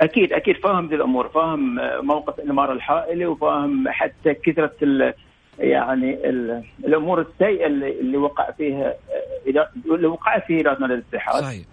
أكيد 0.00 0.32
أكيد. 0.32 0.56
فاهم 0.56 0.88
ذي 0.88 0.94
الأمور. 0.94 1.28
فاهم 1.28 1.74
موقف 2.02 2.38
الاماره 2.38 2.72
الحائلي 2.72 3.26
وفاهم 3.26 3.84
حتى 3.88 4.34
كثرة 4.34 4.74
ال 4.82 5.14
يعني 5.62 6.28
ال 6.28 6.62
الأمور 6.84 7.20
السيئة 7.20 7.66
اللي, 7.66 8.00
اللي 8.00 8.16
وقع 8.16 8.50
فيها 8.50 8.94
اللي 9.86 10.06
وقع 10.06 10.38
فيه 10.38 10.60
إدارة 10.60 10.80
نادي 10.80 10.94
الاتحاد. 10.94 11.42
صحيح. 11.42 11.64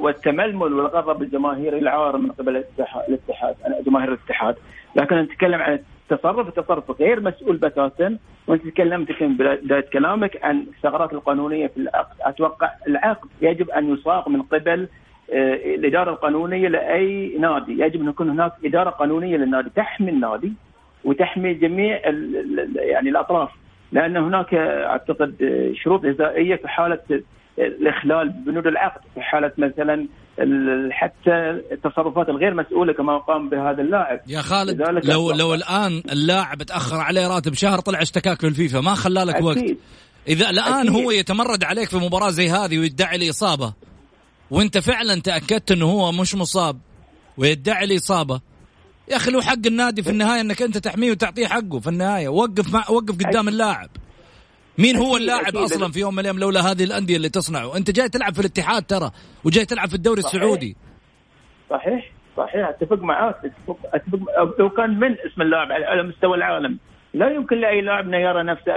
والتململ 0.00 0.72
والغضب 0.72 1.22
الجماهيري 1.22 1.78
العار 1.78 2.16
من 2.16 2.30
قبل 2.32 2.64
الاتحاد 3.08 3.54
أنا 3.66 3.80
جماهير 3.80 4.08
الاتحاد. 4.08 4.56
لكن 4.96 5.16
نتكلم 5.16 5.62
عن 5.62 5.78
التصرف 6.10 6.48
التصرف 6.48 7.00
غير 7.00 7.20
مسؤول 7.20 7.56
بتاتا 7.56 8.18
وأنت 8.46 8.66
تكلمت 8.66 9.12
في 9.12 9.26
بداية 9.26 9.84
كلامك 9.92 10.44
عن 10.44 10.66
الثغرات 10.76 11.12
القانونية 11.12 11.66
في 11.66 11.76
العقد. 11.76 12.16
أتوقع 12.20 12.70
العقد 12.86 13.28
يجب 13.40 13.70
أن 13.70 13.94
يصاغ 13.94 14.28
من 14.28 14.42
قبل 14.42 14.88
آه، 15.32 15.54
الإدارة 15.54 16.10
القانونية 16.10 16.68
لأي 16.68 17.38
نادي. 17.38 17.72
يجب 17.72 18.00
أن 18.00 18.08
يكون 18.08 18.30
هناك 18.30 18.52
إدارة 18.64 18.90
قانونية 18.90 19.36
للنادي 19.36 19.70
تحمي 19.76 20.10
النادي. 20.10 20.52
وتحمي 21.04 21.54
جميع 21.54 22.00
يعني 22.76 23.10
الأطراف 23.10 23.48
لأن 23.92 24.16
هناك 24.16 24.54
أعتقد 24.54 25.34
شروط 25.84 26.02
جزائيه 26.06 26.56
في 26.56 26.68
حالة 26.68 26.98
الإخلال 27.58 28.28
ببنود 28.28 28.66
العقد 28.66 29.00
في 29.14 29.20
حالة 29.20 29.52
مثلا 29.58 30.06
حتى 30.90 31.30
التصرفات 31.72 32.28
الغير 32.28 32.54
مسؤولة 32.54 32.92
كما 32.92 33.18
قام 33.18 33.48
بهذا 33.48 33.82
اللاعب 33.82 34.20
يا 34.26 34.40
خالد 34.40 34.82
لو 34.82 35.00
أتوقع- 35.00 35.36
لو 35.36 35.54
الآن 35.54 36.02
اللاعب 36.12 36.62
تأخر 36.62 36.96
عليه 36.96 37.26
راتب 37.28 37.54
شهر 37.54 37.78
طلع 37.80 38.02
اشتكاك 38.02 38.44
للفيفا 38.44 38.80
ما 38.80 38.94
خلى 38.94 39.20
لك 39.24 39.42
وقت. 39.42 39.58
إذا 40.28 40.50
الآن 40.50 40.88
أكيد. 40.88 41.02
هو 41.04 41.10
يتمرد 41.10 41.64
عليك 41.64 41.88
في 41.88 41.96
مباراة 41.96 42.30
زي 42.30 42.48
هذه 42.50 42.78
ويدعي 42.78 43.16
الإصابة 43.16 43.72
وأنت 44.50 44.78
فعلا 44.78 45.20
تأكدت 45.20 45.70
إنه 45.72 45.86
هو 45.86 46.12
مش 46.12 46.34
مصاب 46.34 46.76
ويدعي 47.36 47.84
الإصابة 47.84 48.40
يا 49.10 49.16
أخي 49.16 49.30
له 49.30 49.42
حق 49.42 49.66
النادي 49.66 50.02
في 50.02 50.10
النهاية 50.10 50.40
إنك 50.40 50.62
أنت 50.62 50.78
تحميه 50.78 51.10
وتعطيه 51.10 51.46
حقه 51.46 51.78
في 51.80 51.88
النهاية. 51.88 52.28
وقف 52.28 52.74
مع 52.74 52.84
وقف 52.90 53.14
قدام 53.26 53.48
اللاعب. 53.48 53.88
مين 54.78 54.96
هو 54.96 55.16
اللاعب. 55.16 55.56
أصلا 55.56 55.92
في 55.92 56.00
يوم 56.00 56.14
من 56.14 56.20
الأيام 56.20 56.38
لولا 56.38 56.60
هذه 56.60 56.84
الأندية 56.84 57.16
اللي 57.16 57.28
تصنعه؟ 57.28 57.76
أنت 57.76 57.90
جاي 57.90 58.08
تلعب 58.08 58.34
في 58.34 58.40
الاتحاد 58.40 58.82
ترى 58.82 59.10
وجاي 59.44 59.64
تلعب 59.64 59.88
في 59.88 59.94
الدوري 59.94 60.22
صحيح. 60.22 60.34
السعودي. 60.34 60.76
صحيح 61.70 62.12
صحيح. 62.36 62.68
أتفق 62.68 62.98
معاك 63.02 63.36
اتفق, 63.44 63.78
أتفق 63.84 64.18
لو 64.58 64.70
كان 64.70 64.98
من 65.00 65.12
اسم 65.12 65.42
اللاعب 65.42 65.68
على- 65.68 66.04
مستوى 66.08 66.36
العالم 66.36 66.78
لا 67.14 67.30
يمكن 67.30 67.56
لأي 67.60 67.80
لاعب 67.80 68.04
إنه 68.04 68.16
يرى 68.16 68.42
نفسه 68.42 68.76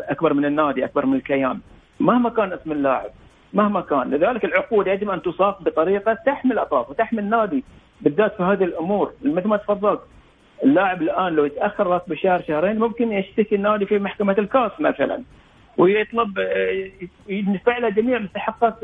أكبر 0.00 0.34
من 0.34 0.44
النادي 0.44 0.84
أكبر 0.84 1.06
من 1.06 1.16
الكيان. 1.16 1.60
مهما 2.00 2.30
كان 2.30 2.52
اسم 2.52 2.72
اللاعب 2.72 3.10
مهما 3.52 3.80
كان. 3.80 4.10
لذلك 4.10 4.44
العقود 4.44 4.86
يجب 4.86 5.10
أن 5.10 5.22
تصاغ 5.22 5.62
بطريقة 5.62 6.18
تحمي 6.26 6.52
الأطراف 6.52 6.90
وتحمي 6.90 7.20
النادي. 7.20 7.64
بالذات 8.00 8.36
في 8.36 8.42
هذه 8.42 8.64
الأمور. 8.64 9.12
مثل 9.22 9.48
ما 9.48 9.56
تفضلت 9.56 10.00
اللاعب 10.64 11.02
الآن 11.02 11.32
لو 11.32 11.44
يتأخر 11.44 11.86
راتبه 11.86 12.14
شهر 12.14 12.42
شهرين 12.42 12.78
ممكن 12.78 13.12
يشتكي 13.12 13.54
النادي 13.54 13.86
في 13.86 13.98
محكمة 13.98 14.36
الكاس 14.38 14.70
مثلا. 14.80 15.22
ويطلب 15.78 16.38
آه، 16.38 16.90
يدفع 17.28 17.78
له 17.78 17.88
جميع 17.88 18.18
مستحقات 18.18 18.74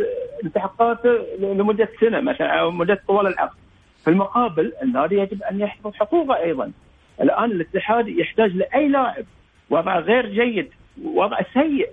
مستحقاته 0.44 1.10
لمدة 1.38 1.88
سنة 2.00 2.20
مثلا 2.20 2.60
أو 2.60 2.70
مدة 2.70 3.02
طوال 3.08 3.26
العقد. 3.26 3.56
في 4.04 4.10
المقابل 4.10 4.72
النادي 4.82 5.18
يجب 5.18 5.42
أن 5.42 5.60
يحفظ 5.60 5.94
حقوقه 5.94 6.36
أيضا. 6.36 6.72
الآن 7.20 7.50
الاتحاد 7.50 8.08
يحتاج 8.08 8.56
لأي 8.56 8.88
لاعب. 8.88 9.24
وضع 9.70 9.98
غير 9.98 10.26
جيد 10.26 10.70
وضع 11.04 11.40
سيء. 11.54 11.88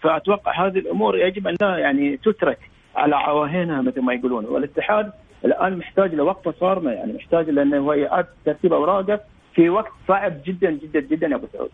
فأتوقع 0.00 0.66
هذه 0.66 0.78
الأمور 0.78 1.18
يجب 1.18 1.48
أن 1.48 1.56
يعني 1.60 2.16
تترك 2.16 2.58
على 2.96 3.16
عواهنها 3.16 3.82
مثل 3.82 4.00
ما 4.00 4.14
يقولون. 4.14 4.44
والاتحاد 4.44 5.12
الآن 5.44 5.78
محتاج 5.78 6.14
لوقفه 6.14 6.54
صارمه 6.60 6.90
يعني 6.90 7.12
محتاج 7.12 7.50
لأنه 7.50 7.78
هو 7.78 7.92
يعاد 7.92 8.26
ترتيب 8.44 8.72
أوراقه 8.72 9.20
في 9.54 9.68
وقت 9.68 9.92
صعب 10.08 10.40
جدا 10.46 10.70
جدا 10.70 11.00
جدا 11.00 11.26
يا 11.26 11.34
أبو 11.34 11.46
سعود. 11.52 11.70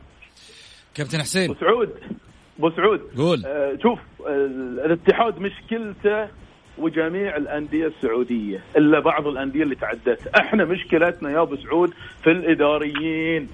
كابتن 0.95 1.19
حسين. 1.19 1.51
أبو 1.51 1.61
سعود 1.61 1.91
أبو 2.59 2.71
سعود. 2.71 3.01
قول. 3.17 3.43
آه 3.47 3.79
شوف 3.83 3.99
آه 4.27 4.47
الاتحاد 4.87 5.39
مشكلته 5.39 6.29
وجميع 6.79 7.37
الأندية 7.37 7.87
السعودية 7.87 8.61
إلا 8.77 9.01
بعض 9.01 9.27
الأندية 9.27 9.63
اللي 9.63 9.75
تعدت. 9.75 10.27
إحنا 10.41 10.65
مشكلتنا 10.65 11.31
يا 11.31 11.43
أبو 11.43 11.57
سعود 11.57 11.91
في 12.23 12.31
الإداريين. 12.31 13.49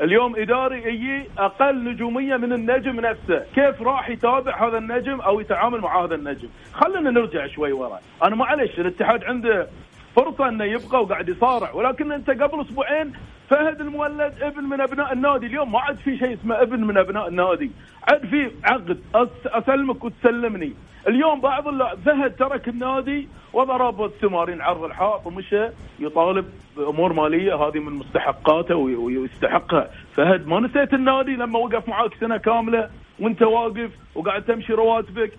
اليوم 0.00 0.36
إداري 0.36 0.82
يجي 0.82 1.28
أقل 1.38 1.84
نجومية 1.84 2.36
من 2.36 2.52
النجم 2.52 3.00
نفسه، 3.00 3.44
كيف 3.54 3.82
راح 3.82 4.08
يتابع 4.08 4.68
هذا 4.68 4.78
النجم 4.78 5.20
أو 5.20 5.40
يتعامل 5.40 5.80
مع 5.80 6.04
هذا 6.04 6.14
النجم؟ 6.14 6.48
خلينا 6.72 7.10
نرجع 7.10 7.46
شوي 7.46 7.72
ورا، 7.72 7.98
أنا 8.24 8.36
معلش 8.36 8.78
الاتحاد 8.78 9.24
عنده 9.24 9.68
فرصة 10.16 10.48
إنه 10.48 10.64
يبقى 10.64 11.02
وقاعد 11.02 11.28
يصارع، 11.28 11.72
ولكن 11.72 12.12
أنت 12.12 12.30
قبل 12.30 12.60
أسبوعين 12.60 13.12
فهد 13.52 13.80
المولد 13.80 14.42
ابن 14.42 14.64
من 14.64 14.80
أبناء 14.80 15.12
النادي، 15.12 15.46
اليوم 15.46 15.72
ما 15.72 15.80
عاد 15.80 15.96
في 15.96 16.18
شيء 16.18 16.34
اسمه 16.34 16.62
ابن 16.62 16.84
من 16.84 16.98
أبناء 16.98 17.28
النادي، 17.28 17.70
عاد 18.08 18.26
في 18.26 18.50
عقد. 18.64 19.00
أسلمك 19.46 20.04
وتسلمني، 20.04 20.72
اليوم 21.08 21.40
بعض 21.40 21.68
اللاعب 21.68 21.98
فهد 21.98 22.36
ترك 22.36 22.68
النادي 22.68 23.28
وضرب 23.52 24.04
التمارين 24.04 24.60
عرض 24.60 24.84
الحائط 24.84 25.26
ومشى 25.26 25.66
يطالب 25.98 26.46
بأمور 26.76 27.12
مالية. 27.12 27.54
هذه 27.54 27.78
من 27.78 27.92
مستحقاته 27.92 28.74
وي- 28.76 28.96
ويستحقها، 28.96 29.90
فهد 30.16 30.46
ما 30.46 30.60
نسيت 30.60 30.94
النادي 30.94 31.36
لما 31.36 31.58
وقف 31.58 31.88
معاك 31.88 32.14
سنة 32.20 32.36
كاملة 32.36 32.90
وانت 33.20 33.42
واقف 33.42 33.90
وقاعد 34.14 34.42
تمشي 34.42 34.72
رواتبك. 34.72 35.32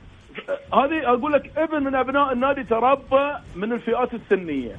هذه 0.73 1.09
أقول 1.09 1.33
لك 1.33 1.57
ابن 1.57 1.83
من 1.83 1.95
أبناء 1.95 2.33
النادي 2.33 2.63
تربى 2.63 3.31
من 3.55 3.73
الفئات 3.73 4.13
السنية. 4.13 4.75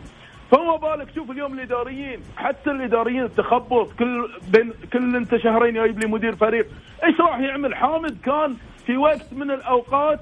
فما 0.51 0.77
بالك 0.77 1.15
شوف 1.15 1.31
اليوم 1.31 1.55
الإداريين 1.55 2.21
حتى 2.37 2.71
الإداريين 2.71 3.23
التخبط 3.23 3.93
كل 3.99 4.29
بين 4.53 4.73
كل 4.93 5.17
انت 5.17 5.37
شهرين 5.37 5.75
جايب 5.75 5.99
لي 5.99 6.07
مدير 6.07 6.37
فريق. 6.37 6.67
إيش 7.05 7.21
راح 7.21 7.39
يعمل؟ 7.39 7.75
حامد 7.75 8.21
كان 8.25 8.57
في 8.87 8.97
وقت 8.97 9.33
من 9.33 9.51
الأوقات 9.51 10.21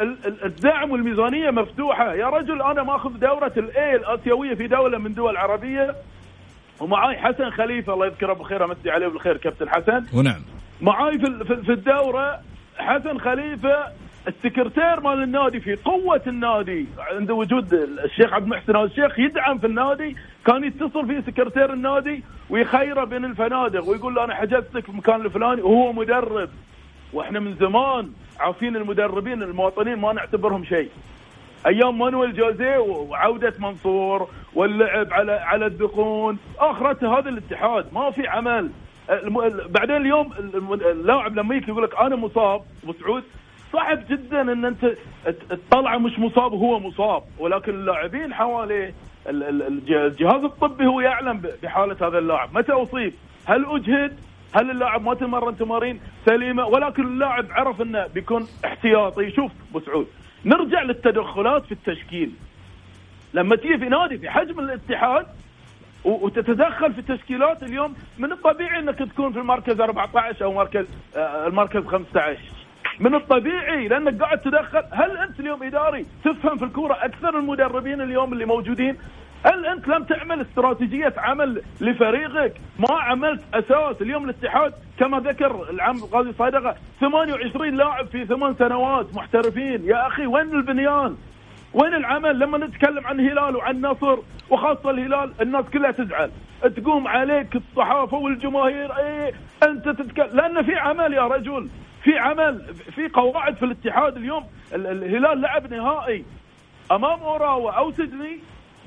ال- 0.00 0.26
ال- 0.26 0.44
الدعم 0.44 0.90
والميزانية 0.90 1.50
مفتوحة. 1.50 2.14
يا 2.14 2.26
رجل 2.26 2.62
أنا 2.62 2.82
ماخذ 2.82 3.10
دورة 3.18 3.52
ال 3.56 3.76
A 3.76 3.96
الآسيوية 3.96 4.54
في 4.54 4.66
دولة 4.66 4.98
من 4.98 5.14
دول 5.14 5.36
عربية. 5.36 5.94
ومعاي 6.80 7.16
حسن 7.18 7.50
خليفة 7.50 7.94
الله 7.94 8.06
يذكره 8.06 8.32
بالخير 8.32 8.64
أمسي 8.64 8.90
عليه 8.90 9.06
بالخير 9.08 9.36
كابتن 9.36 9.68
حسن. 9.68 10.06
ونعم. 10.18 10.42
معاي 10.80 11.18
في- 11.18 11.62
في 11.64 11.72
الدورة 11.72 12.40
حسن 12.78 13.18
خليفة 13.18 13.84
السكرتير 14.28 15.00
مال 15.00 15.22
النادي 15.22 15.60
في 15.60 15.74
قوة 15.76 16.22
النادي. 16.26 16.86
عند 16.98 17.30
وجود 17.30 17.74
الشيخ 17.74 18.32
عبد 18.32 18.44
المحسن 18.44 18.76
الشيخ 18.76 19.18
يدعم 19.18 19.58
في 19.58 19.66
النادي 19.66 20.16
كان 20.46 20.64
يتصل 20.64 21.06
فيه 21.06 21.20
سكرتير 21.20 21.72
النادي 21.72 22.22
ويخيره 22.50 23.04
بين 23.04 23.24
الفنادق 23.24 23.88
ويقول 23.88 24.14
له 24.14 24.24
أنا 24.24 24.34
حجزتك 24.34 24.82
في 24.84 24.88
المكان 24.88 25.20
الفلاني 25.20 25.62
وهو 25.62 25.92
مدرب. 25.92 26.48
وإحنا 27.12 27.40
من 27.40 27.54
زمان 27.54 28.10
عارفين 28.40 28.76
المدربين 28.76 29.42
المواطنين 29.42 29.96
ما 29.96 30.12
نعتبرهم 30.12 30.64
شيء. 30.64 30.88
أيام 31.66 31.98
مانويل 31.98 32.32
جوزيه 32.34 32.78
وعودة 32.78 33.52
منصور 33.58 34.28
واللعب 34.54 35.12
على 35.12 35.32
على 35.32 35.66
الدقون 35.66 36.38
آخرته 36.58 37.18
هذا 37.18 37.28
الاتحاد 37.28 37.86
ما 37.92 38.10
في 38.10 38.28
عمل. 38.28 38.70
بعدين 39.68 39.96
اليوم 39.96 40.32
اللاعب 40.72 41.36
لما 41.36 41.54
يجي 41.54 41.70
يقول 41.70 41.82
لك 41.82 42.00
أنا 42.00 42.16
مصاب 42.16 42.62
ابو 42.82 42.92
سعود 42.92 43.22
صعب 43.72 44.04
جدا 44.10 44.40
إن 44.52 44.64
أنت 44.64 44.92
تطلعه 45.50 45.98
مش 45.98 46.18
مصاب 46.18 46.52
وهو 46.52 46.80
مصاب. 46.80 47.22
ولكن 47.38 47.74
اللاعبين 47.74 48.34
حواليه 48.34 48.94
ال- 49.28 49.42
ال- 49.42 49.62
الج- 49.66 49.92
الجهاز 49.92 50.44
الطبي 50.44 50.86
هو 50.86 51.00
يعلم 51.00 51.42
بحالة 51.62 51.96
هذا 52.08 52.18
اللاعب. 52.18 52.58
متى 52.58 52.72
أصيب؟ 52.72 53.12
هل 53.46 53.66
أجهد؟ 53.68 54.18
هل 54.54 54.70
اللاعب 54.70 55.02
ما 55.04 55.14
تمرن 55.14 55.56
تمارين 55.56 56.00
سليمة؟ 56.26 56.66
ولكن 56.66 57.02
اللاعب 57.02 57.46
عرف 57.50 57.82
إنه 57.82 58.06
بيكون 58.06 58.46
احتياطي. 58.64 59.30
شوف 59.30 59.52
ابو 59.70 59.80
سعود 59.80 60.06
نرجع 60.44 60.82
للتدخلات 60.82 61.64
في 61.64 61.72
التشكيل. 61.72 62.30
لما 63.34 63.56
تيجي 63.56 63.78
في 63.78 63.88
نادي 63.88 64.18
في 64.18 64.30
حجم 64.30 64.60
الاتحاد 64.60 65.26
وتتدخل 66.04 66.92
في 66.92 66.98
التشكيلات 66.98 67.62
اليوم 67.62 67.94
من 68.18 68.32
الطبيعي 68.32 68.78
إنك 68.78 68.98
تكون 68.98 69.32
في 69.32 69.38
المركز 69.38 69.80
14 69.80 70.44
أو 70.44 70.52
مركز 70.52 70.86
آه، 71.16 71.46
المركز 71.46 71.86
15 71.86 72.38
من 73.00 73.14
الطبيعي 73.14 73.88
لأنك 73.88 74.22
قاعد 74.22 74.38
تدخل. 74.40 74.82
هل 74.92 75.16
أنت 75.16 75.40
اليوم 75.40 75.62
إداري 75.62 76.06
تفهم 76.24 76.58
في 76.58 76.64
الكورة 76.64 76.94
أكثر 77.00 77.38
المدربين 77.38 78.00
اليوم 78.00 78.32
اللي 78.32 78.44
موجودين؟ 78.44 78.96
هل 79.46 79.66
أنت 79.66 79.88
لم 79.88 80.04
تعمل 80.04 80.40
استراتيجية 80.40 81.14
عمل 81.16 81.62
لفريقك؟ 81.80 82.52
ما 82.78 83.00
عملت 83.00 83.42
أساس 83.54 84.02
اليوم 84.02 84.24
الاتحاد؟ 84.24 84.72
كما 84.98 85.20
ذكر 85.20 85.70
العم 85.70 85.96
القاضي 85.96 86.32
صادقه 86.32 86.74
28 87.00 87.74
لاعب 87.76 88.06
في 88.06 88.26
ثمان 88.26 88.54
سنوات 88.54 89.14
محترفين. 89.14 89.84
يا 89.84 90.06
أخي 90.06 90.26
وين 90.26 90.54
البنيان؟ 90.54 91.16
وين 91.74 91.94
العمل؟ 91.94 92.38
لما 92.38 92.58
نتكلم 92.58 93.06
عن 93.06 93.20
هلال 93.20 93.56
وعن 93.56 93.80
نصر 93.80 94.18
وخاصة 94.50 94.90
الهلال 94.90 95.32
الناس 95.40 95.64
كلها 95.64 95.90
تزعل. 95.90 96.30
تقوم 96.76 97.08
عليك 97.08 97.56
الصحافة 97.56 98.16
والجماهير 98.16 98.96
إيه 98.98 99.32
أنت 99.62 99.88
تتكلم 99.88 100.36
لأن 100.36 100.62
في 100.62 100.74
عمل 100.74 101.12
يا 101.12 101.22
رجل. 101.26 101.68
في 102.04 102.18
عمل 102.18 102.74
في 102.94 103.08
قواعد 103.08 103.54
في 103.56 103.64
الاتحاد 103.64 104.16
اليوم. 104.16 104.44
ال- 104.74 104.86
الهلال 104.86 105.40
لعب 105.40 105.74
نهائي 105.74 106.24
أمام 106.92 107.20
اوراوا 107.20 107.70
أو 107.70 107.92
سيدني 107.92 108.38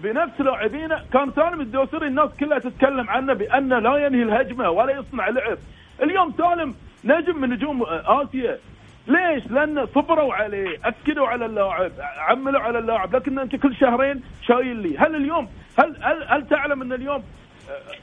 بنفس 0.03 0.41
لاعبينه 0.41 1.01
كان 1.13 1.31
سالم 1.31 1.61
الدوسري 1.61 2.07
الناس 2.07 2.29
كلها 2.39 2.59
تتكلم 2.59 3.09
عنه 3.09 3.33
بانه 3.33 3.79
لا 3.79 4.05
ينهي 4.05 4.23
الهجمة 4.23 4.69
ولا 4.69 4.93
يصنع 4.99 5.29
لعب. 5.29 5.57
اليوم 6.03 6.33
سالم 6.37 6.75
نجم 7.05 7.41
من 7.41 7.49
نجوم 7.49 7.83
آسيا. 7.89 8.57
ليش؟ 9.07 9.47
لأن 9.47 9.85
صبروا 9.95 10.33
عليه، 10.33 10.79
أكدوا 10.85 11.27
على 11.27 11.45
اللاعب، 11.45 11.91
عملوا 12.17 12.61
على 12.61 12.79
اللاعب، 12.79 13.15
لكن 13.15 13.39
أنت 13.39 13.55
كل 13.55 13.75
شهرين 13.75 14.23
شايل 14.47 14.77
لي، 14.77 14.97
هل 14.97 15.15
اليوم 15.15 15.49
هل 15.79 15.95
هل, 16.01 16.23
هل 16.27 16.47
تعلم 16.47 16.81
أن 16.81 16.93
اليوم 16.93 17.23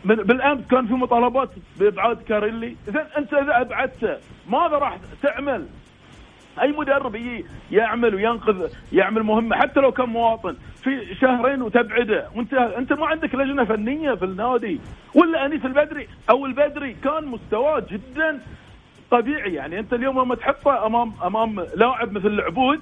بالأمس 0.05 0.67
كان 0.71 0.87
في 0.87 0.95
مطالبات 0.95 1.51
بإبعاد 1.81 2.23
كاريلي، 2.23 2.77
اذا 2.89 3.07
أنت 3.19 3.35
إذا 3.35 3.61
ابعدته 3.61 4.17
ماذا 4.49 4.79
راح 4.79 4.99
تعمل؟ 5.23 5.67
أي 6.63 6.73
مدرب 6.73 7.15
يجي 7.15 7.45
يعمل 7.73 8.15
وينقذ 8.15 8.73
يعمل 8.93 9.23
مهمة 9.23 9.57
حتى 9.57 9.81
لو 9.81 9.93
كان 9.93 10.09
مواطن 10.09 10.57
في 10.83 11.15
شهرين 11.15 11.63
وتبعده. 11.63 12.29
وانت 12.37 12.55
أنت 12.55 12.93
ما 12.93 13.07
عندك 13.07 13.35
لجنة 13.35 13.65
فنية 13.65 14.15
في 14.15 14.25
النادي. 14.25 14.81
ولا 15.15 15.47
انيس 15.47 15.65
البدري. 15.65 16.09
أو 16.31 16.47
البدري 16.47 16.97
كان 17.05 17.25
مستواه 17.25 17.83
جدا 17.91 18.41
طبيعي. 19.11 19.55
يعني 19.55 19.79
أنت 19.79 19.93
اليوم 19.93 20.21
لما 20.21 20.35
تحطه 20.35 20.87
امام 20.87 21.13
أمام 21.25 21.67
لاعب 21.77 22.13
مثل 22.13 22.27
العبود 22.27 22.81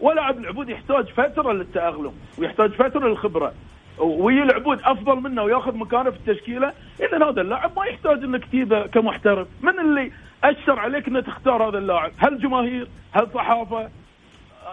ولاعب 0.00 0.38
العبود 0.38 0.68
يحتاج 0.68 1.06
فترة 1.06 1.52
للتأقلم 1.52 2.12
ويحتاج 2.38 2.70
فترة 2.70 3.08
للخبرة. 3.08 3.52
ويجي 3.98 4.42
العبود 4.42 4.80
أفضل 4.84 5.16
منه 5.16 5.42
ويأخذ 5.42 5.76
مكانه 5.76 6.10
في 6.10 6.16
التشكيلة. 6.16 6.72
اذا 7.00 7.28
هذا 7.30 7.40
اللاعب 7.40 7.70
ما 7.76 7.84
يحتاج 7.86 8.24
إنك 8.24 8.44
تجيبه 8.44 8.86
كمحترف. 8.86 9.48
من 9.62 9.80
اللي 9.80 10.12
اشر 10.44 10.78
عليك 10.78 11.08
إنك 11.08 11.26
تختار 11.26 11.68
هذا 11.68 11.78
اللاعب؟ 11.78 12.12
هل 12.18 12.38
جماهير؟ 12.38 12.88
هل 13.12 13.28
صحافة؟ 13.34 13.88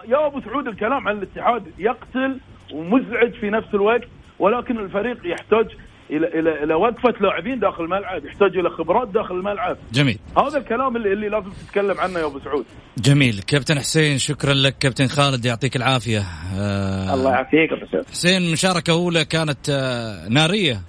يا 0.08 0.26
أبو 0.26 0.40
سعود 0.40 0.68
الكلام 0.68 1.08
عن 1.08 1.16
الاتحاد 1.16 1.72
يقتل 1.78 2.38
ومزعج 2.72 3.32
في 3.32 3.50
نفس 3.50 3.74
الوقت 3.74 4.02
ولكن 4.38 4.78
الفريق 4.78 5.18
يحتاج 5.24 5.76
إلى 6.10 6.26
إلى 6.26 6.64
إلى 6.64 6.74
وقفة 6.74 7.14
لاعبين 7.20 7.58
داخل 7.58 7.84
الملعب 7.84 8.24
يحتاج 8.24 8.56
إلى 8.56 8.70
خبرات 8.70 9.08
داخل 9.08 9.34
الملعب. 9.34 9.76
جميل. 9.92 10.18
هذا 10.38 10.58
الكلام 10.58 10.96
اللي, 10.96 11.12
اللي 11.12 11.28
لازم 11.28 11.50
تتكلم 11.50 12.00
عنه 12.00 12.18
يا 12.18 12.26
أبو 12.26 12.38
سعود. 12.38 12.64
جميل. 12.98 13.40
كابتن 13.46 13.78
حسين 13.78 14.18
شكرا 14.18 14.54
لك. 14.54 14.78
كابتن 14.78 15.06
خالد 15.06 15.44
يعطيك 15.44 15.76
العافية. 15.76 16.22
آه 16.58 17.14
الله 17.14 17.30
يعافيك 17.30 17.72
أبو 17.72 17.86
سعود. 17.92 18.04
حسين 18.06 18.52
مشاركة 18.52 18.92
أولى 18.92 19.24
كانت 19.24 19.68
آه 19.70 20.28
نارية. 20.28 20.80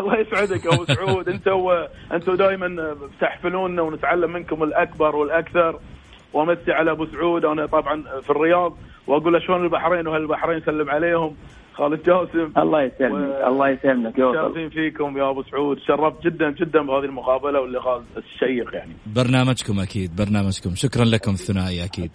الله 0.00 0.20
يسعدك 0.20 0.64
يا 0.64 0.74
أبو 0.74 0.84
سعود. 0.84 1.28
أنتوا 1.28 1.86
أنتوا 2.12 2.36
دائما 2.36 2.96
تحفلوننا 3.20 3.82
ونتعلم 3.82 4.32
منكم 4.32 4.62
الأكبر 4.62 5.16
والأكثر. 5.16 5.80
وامسي 6.32 6.72
على 6.72 6.90
أبو 6.90 7.06
سعود. 7.06 7.44
أنا 7.44 7.66
طبعا 7.66 8.02
في 8.20 8.30
الرياض 8.30 8.76
وأقول 9.06 9.32
له 9.32 9.38
شلون 9.38 9.64
البحرين 9.64 10.08
واهل 10.08 10.22
البحرين 10.22 10.62
سلم 10.66 10.90
عليهم؟ 10.90 11.36
خالد 11.74 12.02
جاسم. 12.02 12.52
الله 12.56 12.82
يسلمك 12.82 13.46
الله 13.48 13.68
يسلمك 13.68 14.16
شرفين 14.16 14.70
فيكم 14.70 15.18
يا 15.18 15.30
أبو 15.30 15.42
سعود. 15.50 15.78
شرفت 15.86 16.24
جدا 16.26 16.50
جدا 16.50 16.80
بهذه 16.86 17.04
المقابلة 17.04 17.60
واللقاء 17.60 18.02
الشيق 18.16 18.74
يعني. 18.74 18.92
برنامجكم 19.06 19.80
أكيد 19.80 20.16
برنامجكم. 20.16 20.74
شكرا 20.74 21.04
لكم 21.04 21.32
الثنائي 21.32 21.84
أكيد. 21.84 22.10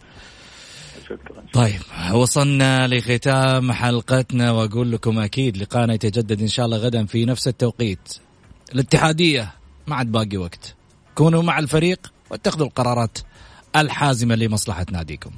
شكرا. 1.05 1.43
طيب 1.53 1.81
وصلنا 2.13 2.87
لختام 2.87 3.71
حلقتنا 3.71 4.51
وأقول 4.51 4.91
لكم 4.91 5.19
أكيد 5.19 5.57
لقاءنا 5.57 5.93
يتجدد 5.93 6.41
إن 6.41 6.47
شاء 6.47 6.65
الله 6.65 6.77
غدا 6.77 7.05
في 7.05 7.25
نفس 7.25 7.47
التوقيت. 7.47 8.17
الاتحادية 8.75 9.51
ما 9.87 9.95
عاد 9.95 10.11
باقي 10.11 10.37
وقت. 10.37 10.75
كونوا 11.15 11.43
مع 11.43 11.59
الفريق 11.59 12.13
واتخذوا 12.31 12.67
القرارات 12.67 13.17
الحازمة 13.75 14.35
لمصلحة 14.35 14.85
ناديكم. 14.91 15.31